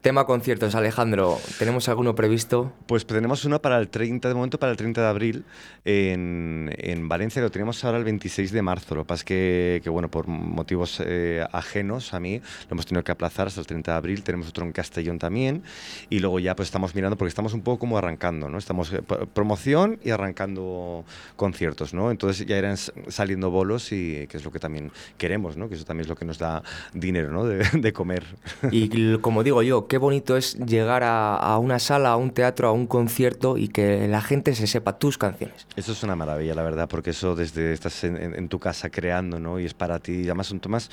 Tema 0.00 0.26
conciertos, 0.26 0.76
Alejandro. 0.76 1.40
¿Tenemos 1.58 1.88
alguno 1.88 2.14
previsto? 2.14 2.72
Pues 2.86 3.04
tenemos 3.04 3.44
uno 3.44 3.60
para 3.60 3.78
el 3.78 3.88
30, 3.88 4.28
de 4.28 4.34
momento 4.34 4.56
para 4.56 4.70
el 4.70 4.78
30 4.78 5.00
de 5.00 5.06
abril 5.08 5.44
en, 5.84 6.72
en 6.78 7.08
Valencia, 7.08 7.42
lo 7.42 7.50
teníamos 7.50 7.84
ahora 7.84 7.98
el 7.98 8.04
26 8.04 8.52
de 8.52 8.62
marzo. 8.62 8.94
Lo 8.94 9.02
que 9.02 9.08
pasa 9.08 9.20
es 9.22 9.24
que, 9.24 9.80
que, 9.82 9.90
bueno, 9.90 10.08
por 10.08 10.28
motivos 10.28 11.02
eh, 11.04 11.44
ajenos 11.50 12.14
a 12.14 12.20
mí, 12.20 12.38
lo 12.38 12.74
hemos 12.74 12.86
tenido 12.86 13.02
que 13.02 13.10
aplazar 13.10 13.48
hasta 13.48 13.60
el 13.60 13.66
30 13.66 13.90
de 13.90 13.98
abril. 13.98 14.22
Tenemos 14.22 14.48
otro 14.48 14.64
en 14.64 14.70
Castellón 14.70 15.18
también. 15.18 15.64
Y 16.10 16.20
luego 16.20 16.38
ya 16.38 16.54
pues 16.54 16.68
estamos 16.68 16.94
mirando, 16.94 17.16
porque 17.18 17.30
estamos 17.30 17.52
un 17.52 17.62
poco 17.62 17.80
como 17.80 17.98
arrancando, 17.98 18.48
¿no? 18.48 18.56
Estamos 18.56 18.92
eh, 18.92 19.02
promoción 19.34 19.98
y 20.04 20.10
arrancando 20.10 21.04
conciertos, 21.34 21.92
¿no? 21.92 22.12
Entonces 22.12 22.46
ya 22.46 22.56
irán 22.56 22.76
saliendo 22.76 23.50
bolos 23.50 23.90
y 23.90 24.28
que 24.28 24.36
es 24.36 24.44
lo 24.44 24.52
que 24.52 24.60
también 24.60 24.92
queremos, 25.16 25.56
¿no? 25.56 25.68
Que 25.68 25.74
eso 25.74 25.84
también 25.84 26.02
es 26.02 26.08
lo 26.08 26.14
que 26.14 26.24
nos 26.24 26.38
da 26.38 26.62
dinero, 26.94 27.32
¿no? 27.32 27.44
De, 27.44 27.66
de 27.72 27.92
comer. 27.92 28.24
Y 28.70 29.18
como 29.18 29.42
digo 29.42 29.60
yo, 29.64 29.87
qué 29.88 29.98
bonito 29.98 30.36
es 30.36 30.54
llegar 30.58 31.02
a, 31.02 31.34
a 31.36 31.58
una 31.58 31.78
sala, 31.78 32.10
a 32.10 32.16
un 32.16 32.30
teatro, 32.30 32.68
a 32.68 32.72
un 32.72 32.86
concierto 32.86 33.56
y 33.56 33.68
que 33.68 34.06
la 34.08 34.20
gente 34.20 34.54
se 34.54 34.66
sepa 34.66 34.98
tus 34.98 35.18
canciones. 35.18 35.66
Eso 35.76 35.92
es 35.92 36.02
una 36.02 36.14
maravilla, 36.14 36.54
la 36.54 36.62
verdad, 36.62 36.88
porque 36.88 37.10
eso 37.10 37.34
desde 37.34 37.72
estás 37.72 38.04
en, 38.04 38.48
tu 38.48 38.58
casa 38.58 38.90
creando, 38.90 39.40
¿no? 39.40 39.58
Y 39.58 39.64
es 39.64 39.74
para 39.74 39.98
ti, 39.98 40.12
y 40.12 40.24
además 40.24 40.46
son 40.48 40.60
temas 40.60 40.90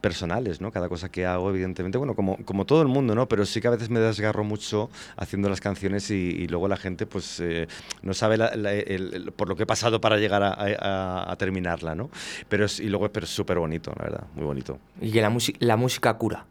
personales, 0.00 0.60
¿no? 0.60 0.70
Cada 0.72 0.88
cosa 0.88 1.08
que 1.10 1.26
hago, 1.26 1.50
evidentemente, 1.50 1.98
bueno, 1.98 2.14
como, 2.14 2.36
como 2.44 2.64
todo 2.64 2.82
el 2.82 2.88
mundo, 2.88 3.14
¿no? 3.14 3.28
Pero 3.28 3.44
sí 3.46 3.60
que 3.60 3.68
a 3.68 3.72
veces 3.72 3.90
me 3.90 4.00
desgarro 4.00 4.44
mucho 4.44 4.90
haciendo 5.16 5.48
las 5.48 5.60
canciones 5.60 6.10
y, 6.10 6.14
y 6.14 6.46
luego 6.48 6.68
la 6.68 6.76
gente, 6.76 7.06
pues, 7.06 7.40
eh, 7.40 7.66
no 8.02 8.14
sabe 8.14 8.36
la- 8.36 8.54
la- 8.54 8.72
el- 8.72 9.14
el- 9.14 9.32
por 9.32 9.48
lo 9.48 9.56
que 9.56 9.64
he 9.64 9.66
pasado 9.66 10.00
para 10.00 10.16
llegar 10.16 10.42
a, 10.42 10.52
a- 10.52 11.30
a 11.32 11.36
terminarla, 11.36 11.94
¿no? 11.94 12.10
Pero 12.48 12.64
es, 12.64 12.80
y 12.80 12.88
luego 12.88 13.10
es 13.12 13.28
súper 13.28 13.58
bonito, 13.58 13.92
la 13.98 14.04
verdad, 14.04 14.24
muy 14.34 14.44
bonito. 14.44 14.78
Y 15.00 15.10
que 15.10 15.20
la 15.60 15.76
música 15.76 16.14
cura. 16.14 16.44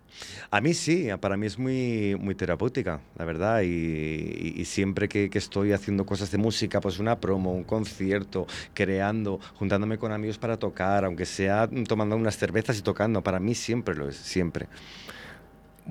A 0.50 0.62
mí 0.62 0.74
sí, 0.74 1.10
para 1.20 1.38
mí 1.38 1.46
es 1.46 1.60
muy, 1.60 2.16
muy 2.20 2.36
terapéutica, 2.36 3.02
la 3.18 3.26
verdad, 3.26 3.62
y, 3.62 4.64
siempre 4.66 5.08
que 5.08 5.30
estoy 5.34 5.72
haciendo 5.72 6.06
cosas 6.06 6.32
de 6.32 6.38
música, 6.38 6.82
pues 6.82 7.00
una 7.00 7.20
promo, 7.20 7.54
un 7.54 7.64
concierto, 7.64 8.48
creando, 8.74 9.40
juntándome 9.56 9.98
con 9.98 10.12
amigos 10.12 10.38
para 10.38 10.58
tocar, 10.58 11.06
aunque 11.06 11.26
sea 11.26 11.70
tomando 11.88 12.16
unas 12.16 12.38
cervezas 12.38 12.78
y 12.78 12.82
tocando, 12.82 13.22
para 13.22 13.40
mí 13.40 13.56
siempre 13.56 13.96
lo 13.96 14.10
es, 14.10 14.18
siempre. 14.18 14.68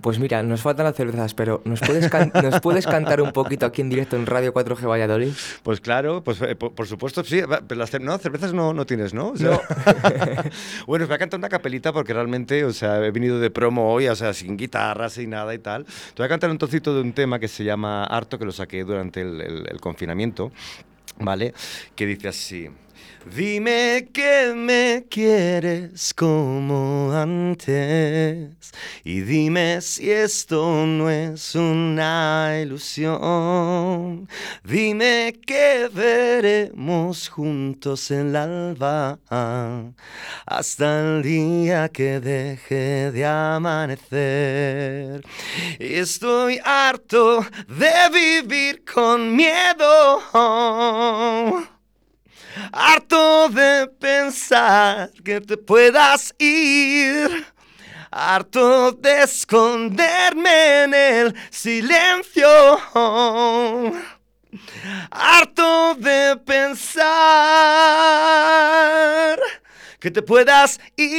Pues 0.02 0.18
mira, 0.18 0.42
nos 0.42 0.60
faltan 0.60 0.84
las 0.84 0.94
cervezas, 0.94 1.32
pero 1.34 1.62
¿nos 1.64 1.80
puedes, 1.80 2.08
can- 2.10 2.30
¿nos 2.42 2.60
puedes 2.60 2.86
cantar 2.86 3.20
un 3.22 3.32
poquito 3.32 3.64
aquí 3.66 3.80
en 3.80 3.88
directo 3.88 4.16
en 4.16 4.26
Radio 4.26 4.52
4G 4.52 4.86
Valladolid? 4.88 5.30
Pues 5.62 5.80
claro, 5.80 6.22
pues 6.22 6.40
eh, 6.42 6.54
por, 6.54 6.74
por 6.74 6.86
supuesto, 6.86 7.24
sí, 7.24 7.40
pero 7.66 7.78
las 7.78 7.92
cer- 7.92 8.02
no, 8.02 8.16
cervezas 8.18 8.52
no, 8.52 8.74
no 8.74 8.84
tienes, 8.86 9.14
¿no? 9.14 9.28
O 9.30 9.36
sea, 9.36 9.58
bueno, 10.86 11.04
os 11.04 11.08
voy 11.08 11.14
a 11.14 11.18
cantar 11.18 11.38
una 11.38 11.48
capelita 11.48 11.92
porque 11.92 12.12
realmente, 12.12 12.64
o 12.64 12.72
sea, 12.72 13.04
he 13.04 13.10
venido 13.10 13.40
de 13.40 13.50
promo 13.50 13.92
hoy, 13.92 14.06
o 14.08 14.14
sea, 14.16 14.34
sin 14.34 14.56
guitarra, 14.56 15.08
sin 15.08 15.30
nada 15.30 15.54
y 15.54 15.58
tal. 15.58 15.84
Te 15.84 15.90
voy 16.18 16.26
a 16.26 16.28
cantar 16.28 16.50
un 16.50 16.58
trocito 16.58 16.94
de 16.94 17.00
un 17.00 17.12
tema 17.12 17.38
que 17.38 17.48
se 17.48 17.64
llama 17.64 18.04
Harto, 18.04 18.38
que 18.38 18.44
lo 18.44 18.52
saqué 18.52 18.84
durante 18.84 19.22
el, 19.22 19.40
el- 19.40 19.66
el 19.70 19.80
confinamiento, 19.80 20.52
¿vale? 21.18 21.54
Que 21.94 22.06
dice 22.06 22.28
así. 22.28 22.68
Dime 23.34 24.08
que 24.12 24.52
me 24.54 25.04
quieres 25.10 26.14
como 26.14 27.10
antes 27.12 28.70
y 29.02 29.22
dime 29.22 29.80
si 29.80 30.12
esto 30.12 30.86
no 30.86 31.10
es 31.10 31.56
una 31.56 32.56
ilusión. 32.62 34.28
Dime 34.62 35.34
que 35.44 35.90
veremos 35.92 37.28
juntos 37.28 38.12
el 38.12 38.36
alba 38.36 39.18
hasta 40.46 41.00
el 41.00 41.22
día 41.24 41.88
que 41.88 42.20
deje 42.20 43.10
de 43.10 43.26
amanecer. 43.26 45.24
Estoy 45.80 46.60
harto 46.64 47.44
de 47.66 47.90
vivir 48.12 48.84
con 48.84 49.34
miedo. 49.34 50.20
Harto 52.72 53.48
de 53.48 53.86
pensar 54.00 55.10
que 55.24 55.40
te 55.40 55.56
puedas 55.56 56.34
ir. 56.38 57.46
Harto 58.10 58.92
de 58.92 59.22
esconderme 59.22 60.84
en 60.84 60.94
el 60.94 61.34
silencio. 61.50 62.48
Harto 65.10 65.94
de 65.96 66.36
pensar 66.46 67.06
que 70.00 70.10
te 70.10 70.22
puedas 70.22 70.80
ir. 70.96 71.16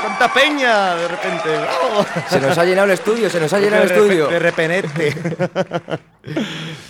¡Cuánta 0.00 0.32
peña! 0.32 0.94
De 0.96 1.08
repente. 1.08 1.48
¡Bravo! 1.48 2.06
Se 2.28 2.40
nos 2.40 2.58
ha 2.58 2.64
llenado 2.64 2.86
el 2.86 2.92
estudio, 2.92 3.30
se 3.30 3.40
nos 3.40 3.52
ha 3.52 3.58
llenado 3.58 3.84
el 3.84 3.90
estudio. 3.90 4.28
De 4.28 4.38
repente. 4.38 5.14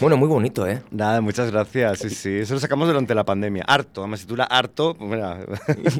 Bueno, 0.00 0.16
muy 0.16 0.28
bonito, 0.28 0.66
¿eh? 0.66 0.82
Nada, 0.90 1.20
muchas 1.20 1.50
gracias. 1.50 2.00
Sí, 2.00 2.10
sí. 2.10 2.38
Eso 2.38 2.54
lo 2.54 2.60
sacamos 2.60 2.86
durante 2.86 3.14
la 3.14 3.24
pandemia. 3.24 3.64
Harto, 3.66 4.02
además 4.02 4.20
se 4.20 4.26
titula 4.26 4.44
Harto. 4.44 4.94
pues 4.94 5.10
mira. 5.10 5.38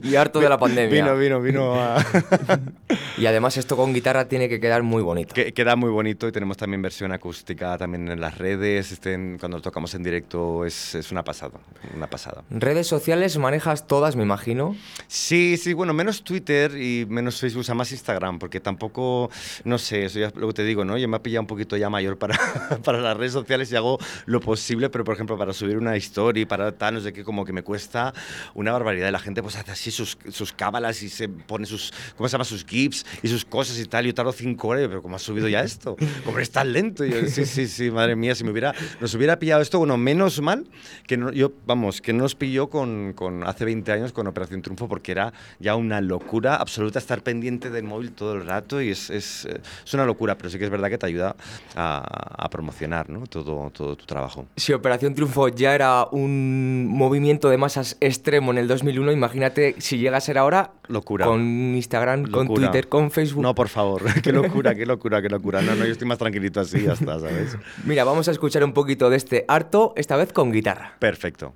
Y 0.03 0.15
harto 0.17 0.41
de 0.41 0.49
la 0.49 0.59
pandemia. 0.59 1.15
Vino, 1.15 1.17
vino, 1.17 1.41
vino 1.41 1.75
a... 1.75 2.05
Y 3.17 3.27
además 3.27 3.57
esto 3.57 3.77
con 3.77 3.95
guitarra 3.95 4.27
tiene 4.27 4.49
que 4.49 4.61
quedar 4.61 4.83
muy 4.83 5.03
bonito. 5.03 5.35
que, 5.35 5.53
queda 5.53 5.77
muy 5.77 5.91
bonito 5.91 6.29
y 6.29 6.33
tenemos 6.33 6.57
también 6.57 6.83
versión 6.83 7.13
acústica 7.13 7.79
también 7.79 8.09
en 8.09 8.21
las 8.21 8.37
redes. 8.37 8.93
Estén, 8.93 9.39
cuando 9.39 9.59
lo 9.59 9.63
tocamos 9.63 9.95
en 9.95 10.03
directo 10.03 10.65
es, 10.65 10.95
es 10.95 11.11
una 11.11 11.23
pasada. 11.23 11.55
Una 11.95 12.09
pasada. 12.09 12.43
Redes 12.51 12.87
sociales 12.87 13.39
manejas 13.39 13.87
todas, 13.87 14.17
me 14.17 14.23
imagino. 14.23 14.77
Sí, 15.07 15.57
sí, 15.57 15.73
bueno, 15.73 15.93
menos 15.93 16.04
Twitter 16.13 16.77
y 16.81 17.07
menos 17.09 17.41
Facebook, 17.41 17.61
o 17.61 17.65
sea, 17.65 17.75
más 17.75 17.91
Instagram, 17.93 18.39
porque 18.39 18.61
tampoco, 18.61 19.31
no 19.65 19.79
sé, 19.79 20.05
eso 20.05 20.19
ya 20.19 20.31
lo 20.35 20.49
que 20.49 20.55
te 20.55 20.65
digo, 20.65 20.85
¿no? 20.85 20.99
Yo 20.99 21.09
me 21.09 21.17
he 21.17 21.21
pillado 21.21 21.43
un 21.43 21.47
poquito 21.47 21.77
ya 21.77 21.91
mayor 21.91 22.19
para, 22.19 22.39
para 22.85 23.01
las 23.01 23.17
redes 23.17 23.33
sociales 23.33 23.71
y 23.73 23.77
hago 23.77 23.99
lo 24.27 24.41
posible, 24.41 24.91
pero 24.91 25.05
por 25.05 25.15
ejemplo, 25.15 25.39
para 25.39 25.53
subir 25.53 25.77
una 25.79 25.97
story, 25.97 26.45
para 26.45 26.73
tal, 26.73 26.95
no 26.95 27.01
sé 27.01 27.13
qué, 27.13 27.25
como 27.25 27.45
que 27.45 27.53
me 27.53 27.63
cuesta 27.63 28.13
una 28.55 28.73
barbaridad. 28.73 29.11
La 29.11 29.19
gente 29.19 29.43
pues 29.43 29.57
hace 29.57 29.73
así 29.73 29.91
sus, 29.91 30.19
sus 30.31 30.53
cábalas 30.53 31.03
y 31.03 31.09
se 31.09 31.29
pone 31.29 31.67
sus, 31.67 31.93
¿cómo 32.17 32.29
se 32.29 32.33
llama? 32.33 32.45
Sus 32.45 32.65
gifs 32.65 33.05
y 33.23 33.29
sus 33.29 33.45
cosas 33.45 33.79
y 33.79 33.87
tal. 33.87 34.07
Yo 34.07 34.15
tardo 34.15 34.33
cinco 34.33 34.69
horas, 34.69 34.87
pero 34.89 35.03
¿cómo 35.03 35.17
has 35.17 35.23
subido 35.23 35.49
ya 35.49 35.63
esto? 35.63 35.97
¿Cómo 36.25 36.39
eres 36.39 36.51
tan 36.51 36.73
lento? 36.73 37.05
Y 37.05 37.11
yo, 37.11 37.27
sí, 37.27 37.47
sí, 37.47 37.67
sí, 37.67 37.91
madre 37.91 38.17
mía, 38.17 38.35
si 38.35 38.45
me 38.45 38.51
hubiera, 38.51 38.75
nos 39.01 39.15
hubiera 39.15 39.39
pillado 39.39 39.63
esto, 39.63 39.79
bueno, 39.79 39.97
menos 39.97 40.41
mal 40.41 40.67
que 41.07 41.17
no, 41.17 41.33
yo, 41.33 41.53
vamos, 41.67 42.01
que 42.01 42.13
no 42.13 42.23
nos 42.23 42.35
pilló 42.35 42.69
con, 42.69 43.13
con 43.15 43.45
hace 43.45 43.65
20 43.65 43.93
años 43.93 44.13
con 44.13 44.27
Operación 44.27 44.63
Triunfo 44.63 44.89
porque 44.89 45.13
era 45.13 45.33
ya 45.59 45.77
una 45.77 45.94
locura 46.01 46.57
absoluta 46.57 46.99
estar 46.99 47.23
pendiente 47.23 47.71
del 47.71 47.85
móvil 47.85 48.13
todo 48.13 48.35
el 48.35 48.47
rato 48.47 48.81
y 48.81 48.91
es, 48.91 49.11
es, 49.11 49.45
eh, 49.47 49.61
es 49.85 49.95
una 49.95 50.05
locura, 50.05 50.37
pero 50.37 50.51
sí 50.51 50.59
que 50.59 50.65
es 50.65 50.71
verdad 50.71 50.89
que 50.89 50.99
te 50.99 51.07
ayuda 51.07 51.37
a, 51.75 52.45
a 52.45 52.51
promocionar 52.51 53.11
¿no? 53.11 53.27
todo, 53.27 53.71
todo 53.71 53.97
tu 53.97 54.07
trabajo. 54.07 54.47
Si 54.57 54.73
Operación 54.73 55.15
Triunfo 55.15 55.49
ya 55.49 55.75
era 55.75 56.07
un 56.11 56.87
movimiento 56.89 57.49
de 57.49 57.59
masas 57.59 57.97
extremo 58.01 58.53
en 58.53 58.59
el 58.59 58.69
2001, 58.69 59.13
imagínate 59.13 59.75
si 59.79 59.99
llega 59.99 60.19
a 60.19 60.21
ser 60.21 60.39
ahora 60.39 60.73
Locura. 60.89 61.27
con 61.27 61.41
Instagram, 61.75 62.31
con. 62.31 62.49
Twitter, 62.49 62.89
con 62.89 63.11
Facebook. 63.11 63.43
No, 63.43 63.55
por 63.55 63.69
favor, 63.69 64.03
qué 64.23 64.33
locura, 64.33 64.75
qué 64.75 64.87
locura, 64.87 65.23
qué 65.23 65.29
locura. 65.29 65.63
No, 65.63 65.75
no, 65.75 65.85
yo 65.85 65.93
estoy 65.93 66.07
más 66.07 66.19
tranquilito 66.19 66.61
así, 66.61 66.83
ya 66.83 66.93
está, 66.93 67.19
¿sabes? 67.19 67.57
Mira, 67.85 68.05
vamos 68.05 68.29
a 68.29 68.31
escuchar 68.31 68.65
un 68.65 68.73
poquito 68.73 69.11
de 69.11 69.17
este 69.17 69.45
harto, 69.49 69.93
esta 69.97 70.17
vez 70.17 70.33
con 70.33 70.53
guitarra. 70.53 70.97
Perfecto. 70.99 71.55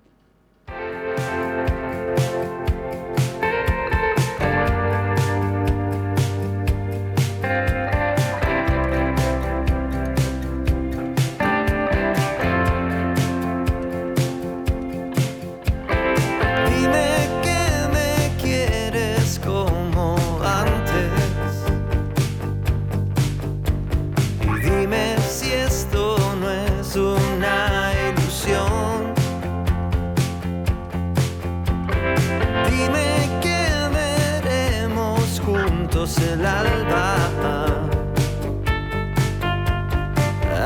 El 36.23 36.45
alba. 36.45 37.17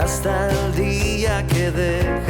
Hasta 0.03 0.51
el 0.51 0.75
día 0.75 1.47
que 1.47 1.71
de 1.71 2.22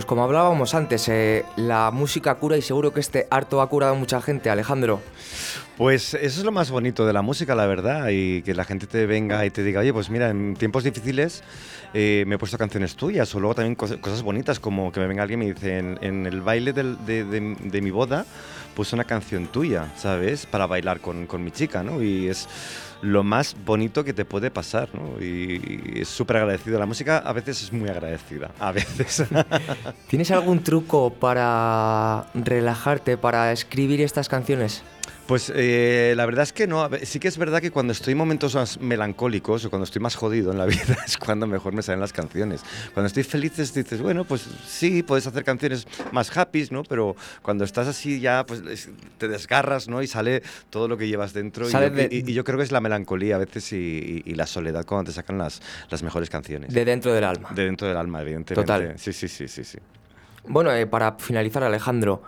pues 0.00 0.06
como 0.06 0.24
hablábamos 0.24 0.74
antes, 0.74 1.06
eh, 1.10 1.44
la 1.56 1.90
música 1.90 2.34
cura 2.36 2.56
y 2.56 2.62
seguro 2.62 2.90
que 2.90 3.00
este 3.00 3.26
harto 3.30 3.60
ha 3.60 3.68
curado 3.68 3.92
a 3.92 3.96
mucha 3.98 4.22
gente, 4.22 4.48
Alejandro. 4.48 5.02
Pues 5.76 6.14
eso 6.14 6.40
es 6.40 6.42
lo 6.42 6.52
más 6.52 6.70
bonito 6.70 7.04
de 7.04 7.12
la 7.12 7.20
música, 7.20 7.54
la 7.54 7.66
verdad, 7.66 8.08
y 8.10 8.40
que 8.40 8.54
la 8.54 8.64
gente 8.64 8.86
te 8.86 9.04
venga 9.04 9.44
y 9.44 9.50
te 9.50 9.62
diga, 9.62 9.80
oye, 9.80 9.92
pues 9.92 10.08
mira, 10.08 10.30
en 10.30 10.56
tiempos 10.56 10.84
difíciles 10.84 11.42
eh, 11.92 12.24
me 12.26 12.36
he 12.36 12.38
puesto 12.38 12.56
canciones 12.56 12.96
tuyas, 12.96 13.34
o 13.34 13.40
luego 13.40 13.56
también 13.56 13.76
cos- 13.76 14.00
cosas 14.00 14.22
bonitas, 14.22 14.58
como 14.58 14.90
que 14.90 15.00
me 15.00 15.06
venga 15.06 15.22
alguien 15.22 15.42
y 15.42 15.46
me 15.48 15.52
dice, 15.52 15.76
en, 15.78 16.26
el 16.26 16.40
baile 16.40 16.72
de, 16.72 17.80
mi 17.82 17.90
boda, 17.90 18.24
puse 18.74 18.94
una 18.94 19.04
canción 19.04 19.48
tuya, 19.48 19.92
¿sabes? 19.98 20.46
Para 20.46 20.66
bailar 20.66 21.00
con 21.00 21.44
mi 21.44 21.50
chica, 21.50 21.82
¿no? 21.82 22.02
Y 22.02 22.28
es 22.28 22.48
lo 23.02 23.22
más 23.22 23.56
bonito 23.64 24.04
que 24.04 24.12
te 24.12 24.24
puede 24.24 24.50
pasar, 24.50 24.88
¿no? 24.94 25.22
Y, 25.22 26.00
es 26.00 26.08
súper 26.08 26.38
agradecido. 26.38 26.78
La 26.78 26.86
música 26.86 27.18
a 27.18 27.32
veces 27.32 27.62
es 27.62 27.72
muy 27.72 27.88
agradecida, 27.88 28.50
a 28.58 28.72
veces. 28.72 29.24
¿Tienes 30.08 30.30
algún 30.30 30.62
truco 30.62 31.10
para 31.10 32.26
relajarte, 32.34 33.16
para 33.16 33.52
escribir 33.52 34.00
estas 34.00 34.28
canciones? 34.28 34.82
Pues 35.30 35.52
eh, 35.54 36.12
la 36.16 36.26
verdad 36.26 36.42
es 36.42 36.52
que 36.52 36.66
no. 36.66 36.90
Sí 37.04 37.20
que 37.20 37.28
es 37.28 37.38
verdad 37.38 37.60
que 37.60 37.70
cuando 37.70 37.92
estoy 37.92 38.12
en 38.12 38.18
momentos 38.18 38.56
más 38.56 38.80
melancólicos 38.80 39.64
o 39.64 39.70
cuando 39.70 39.84
estoy 39.84 40.02
más 40.02 40.16
jodido 40.16 40.50
en 40.50 40.58
la 40.58 40.66
vida 40.66 40.96
es 41.06 41.16
cuando 41.16 41.46
mejor 41.46 41.72
me 41.72 41.82
salen 41.82 42.00
las 42.00 42.12
canciones. 42.12 42.62
Cuando 42.94 43.06
estoy 43.06 43.22
feliz 43.22 43.56
dices, 43.56 44.02
bueno, 44.02 44.24
pues 44.24 44.44
sí, 44.66 45.04
puedes 45.04 45.28
hacer 45.28 45.44
canciones 45.44 45.86
más 46.10 46.36
happy, 46.36 46.66
¿no? 46.72 46.82
Pero 46.82 47.14
cuando 47.42 47.62
estás 47.62 47.86
así 47.86 48.18
ya, 48.18 48.44
pues 48.44 48.60
es- 48.68 48.88
te 49.18 49.28
desgarras, 49.28 49.86
¿no? 49.86 50.02
Y 50.02 50.08
sale 50.08 50.42
todo 50.68 50.88
lo 50.88 50.98
que 50.98 51.06
llevas 51.06 51.32
dentro. 51.32 51.68
Y 51.68 51.70
Sale 51.70 51.90
yo, 51.90 51.94
de- 51.94 52.08
y- 52.10 52.28
y 52.28 52.34
yo 52.34 52.42
creo 52.42 52.58
que 52.58 52.64
es 52.64 52.72
la 52.72 52.80
melancolía 52.80 53.36
a 53.36 53.38
veces 53.38 53.72
y 53.72 54.34
la 54.34 54.46
soledad 54.48 54.84
cuando 54.84 55.10
te 55.10 55.14
sacan 55.14 55.38
las, 55.38 55.62
las 55.90 56.02
mejores 56.02 56.28
canciones. 56.28 56.74
De 56.74 56.84
dentro 56.84 57.14
del 57.14 57.22
alma. 57.22 57.50
De 57.54 57.66
dentro 57.66 57.86
del 57.86 57.96
alma, 57.98 58.20
evidentemente. 58.22 58.62
Total. 58.66 58.98
Sí, 58.98 59.12
sí, 59.12 59.28
sí, 59.28 59.46
sí, 59.46 59.62
sí. 59.62 59.78
Bueno, 60.48 60.72
eh, 60.74 60.88
para 60.88 61.12
finalizar, 61.20 61.62
Alejandro, 61.62 62.24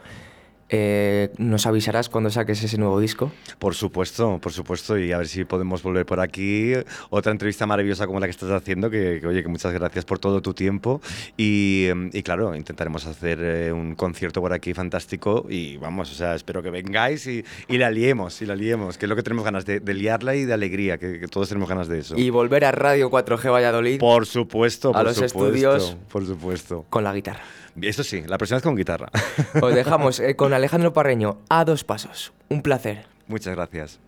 eh, 0.69 1.31
¿nos 1.39 1.67
avisarás 1.67 2.09
cuando 2.09 2.31
saques 2.31 2.63
ese 2.63 2.79
nuevo 2.79 2.99
disco? 3.01 3.33
Por 3.59 3.75
supuesto, 3.75 4.39
por 4.41 4.53
supuesto, 4.53 4.99
y 4.99 5.13
a 5.13 5.19
ver 5.19 5.29
si 5.29 5.45
podemos 5.45 5.83
volver 5.83 6.07
por 6.07 6.21
aquí. 6.21 6.73
Otra 7.11 7.33
entrevista 7.33 7.67
maravillosa 7.67 8.07
como 8.07 8.21
la 8.21 8.27
que 8.27 8.31
estás 8.31 8.51
haciendo, 8.51 8.91
que, 8.91 9.19
que, 9.21 9.27
oye, 9.27 9.43
que 9.43 9.49
muchas 9.49 9.73
gracias 9.73 10.05
por 10.05 10.19
todo 10.19 10.41
tu 10.41 10.55
tiempo. 10.55 11.01
Y, 11.37 11.89
y 12.13 12.23
claro, 12.23 12.55
intentaremos 12.55 13.07
hacer 13.07 13.39
eh, 13.43 13.73
un 13.73 13.95
concierto 13.95 14.41
por 14.41 14.53
aquí 14.53 14.75
fantástico 14.75 15.47
y 15.49 15.77
vamos, 15.77 16.11
o 16.11 16.15
sea, 16.15 16.35
espero 16.35 16.63
que 16.63 16.71
vengáis 16.71 17.27
y, 17.27 17.45
y 17.69 17.79
la 17.79 17.91
liemos, 17.91 18.41
y 18.43 18.47
la 18.47 18.57
liemos, 18.57 18.99
que 18.99 19.07
es 19.07 19.11
lo 19.11 19.17
que 19.17 19.23
tenemos 19.23 19.45
ganas 19.45 19.67
de, 19.67 19.81
de 19.81 19.95
liarla 19.95 20.35
y 20.35 20.45
de 20.45 20.55
alegría, 20.55 20.99
que, 20.99 21.21
que 21.21 21.29
todos 21.29 21.49
tenemos 21.49 21.69
ganas 21.69 21.89
de 21.89 21.99
eso. 21.99 22.17
Y 22.17 22.31
volver 22.31 22.65
a 22.65 22.73
Radio 22.73 23.11
4G 23.11 23.51
Valladolid 23.53 23.99
por 23.99 24.27
supuesto, 24.27 24.91
a 24.91 24.93
por 24.93 25.05
los 25.05 25.15
supuesto, 25.15 25.45
estudios. 25.47 25.97
Por 26.11 26.27
supuesto. 26.27 26.85
con 26.89 27.05
la 27.05 27.13
guitarra. 27.15 27.43
Eso 27.81 28.05
sí, 28.05 28.23
la 28.27 28.39
próxima 28.39 28.57
vez 28.57 28.63
con 28.63 28.77
guitarra. 28.77 29.09
Os 29.63 29.75
dejamos 29.75 30.21
eh, 30.21 30.37
con 30.37 30.53
Alejandro 30.53 30.93
Parreño 30.93 31.39
a 31.49 31.65
dos 31.65 31.85
pasos. 31.85 32.33
Un 32.49 32.63
placer. 32.63 33.07
Muchas 33.27 33.55
gracias. 33.55 33.99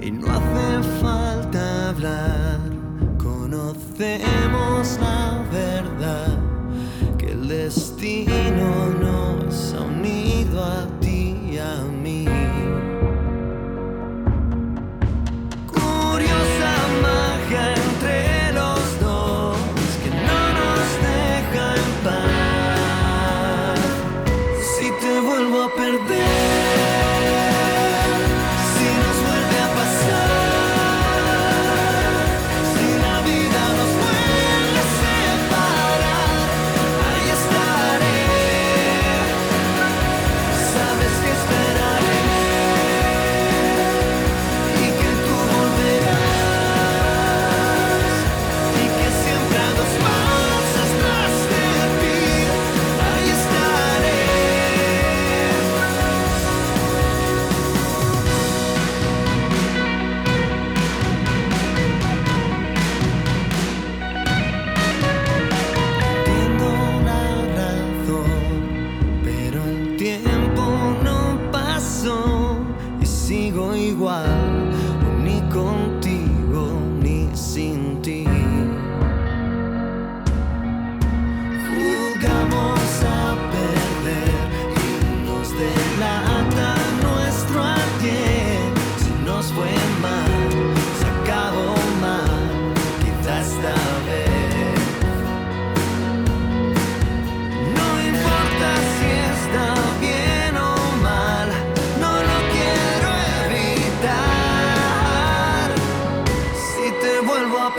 Y 0.00 0.10
no 0.10 0.26
hace 0.28 0.88
falta 1.00 1.90
hablar, 1.90 2.58
conocemos 3.18 4.98
la 4.98 5.44
verdad, 5.52 6.38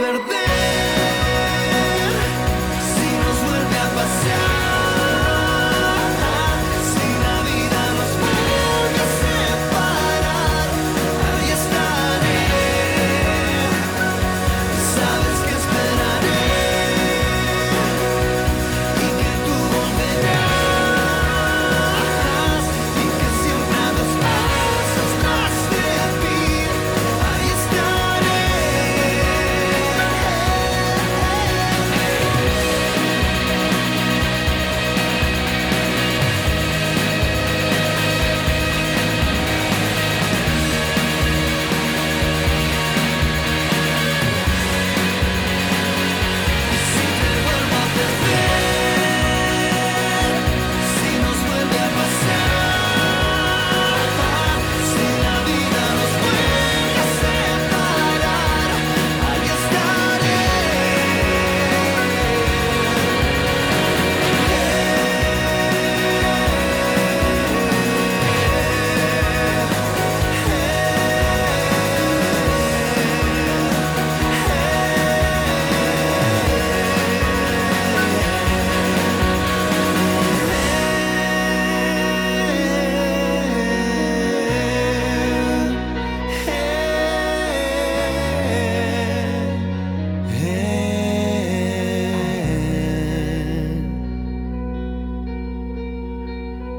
perder. 0.02 0.41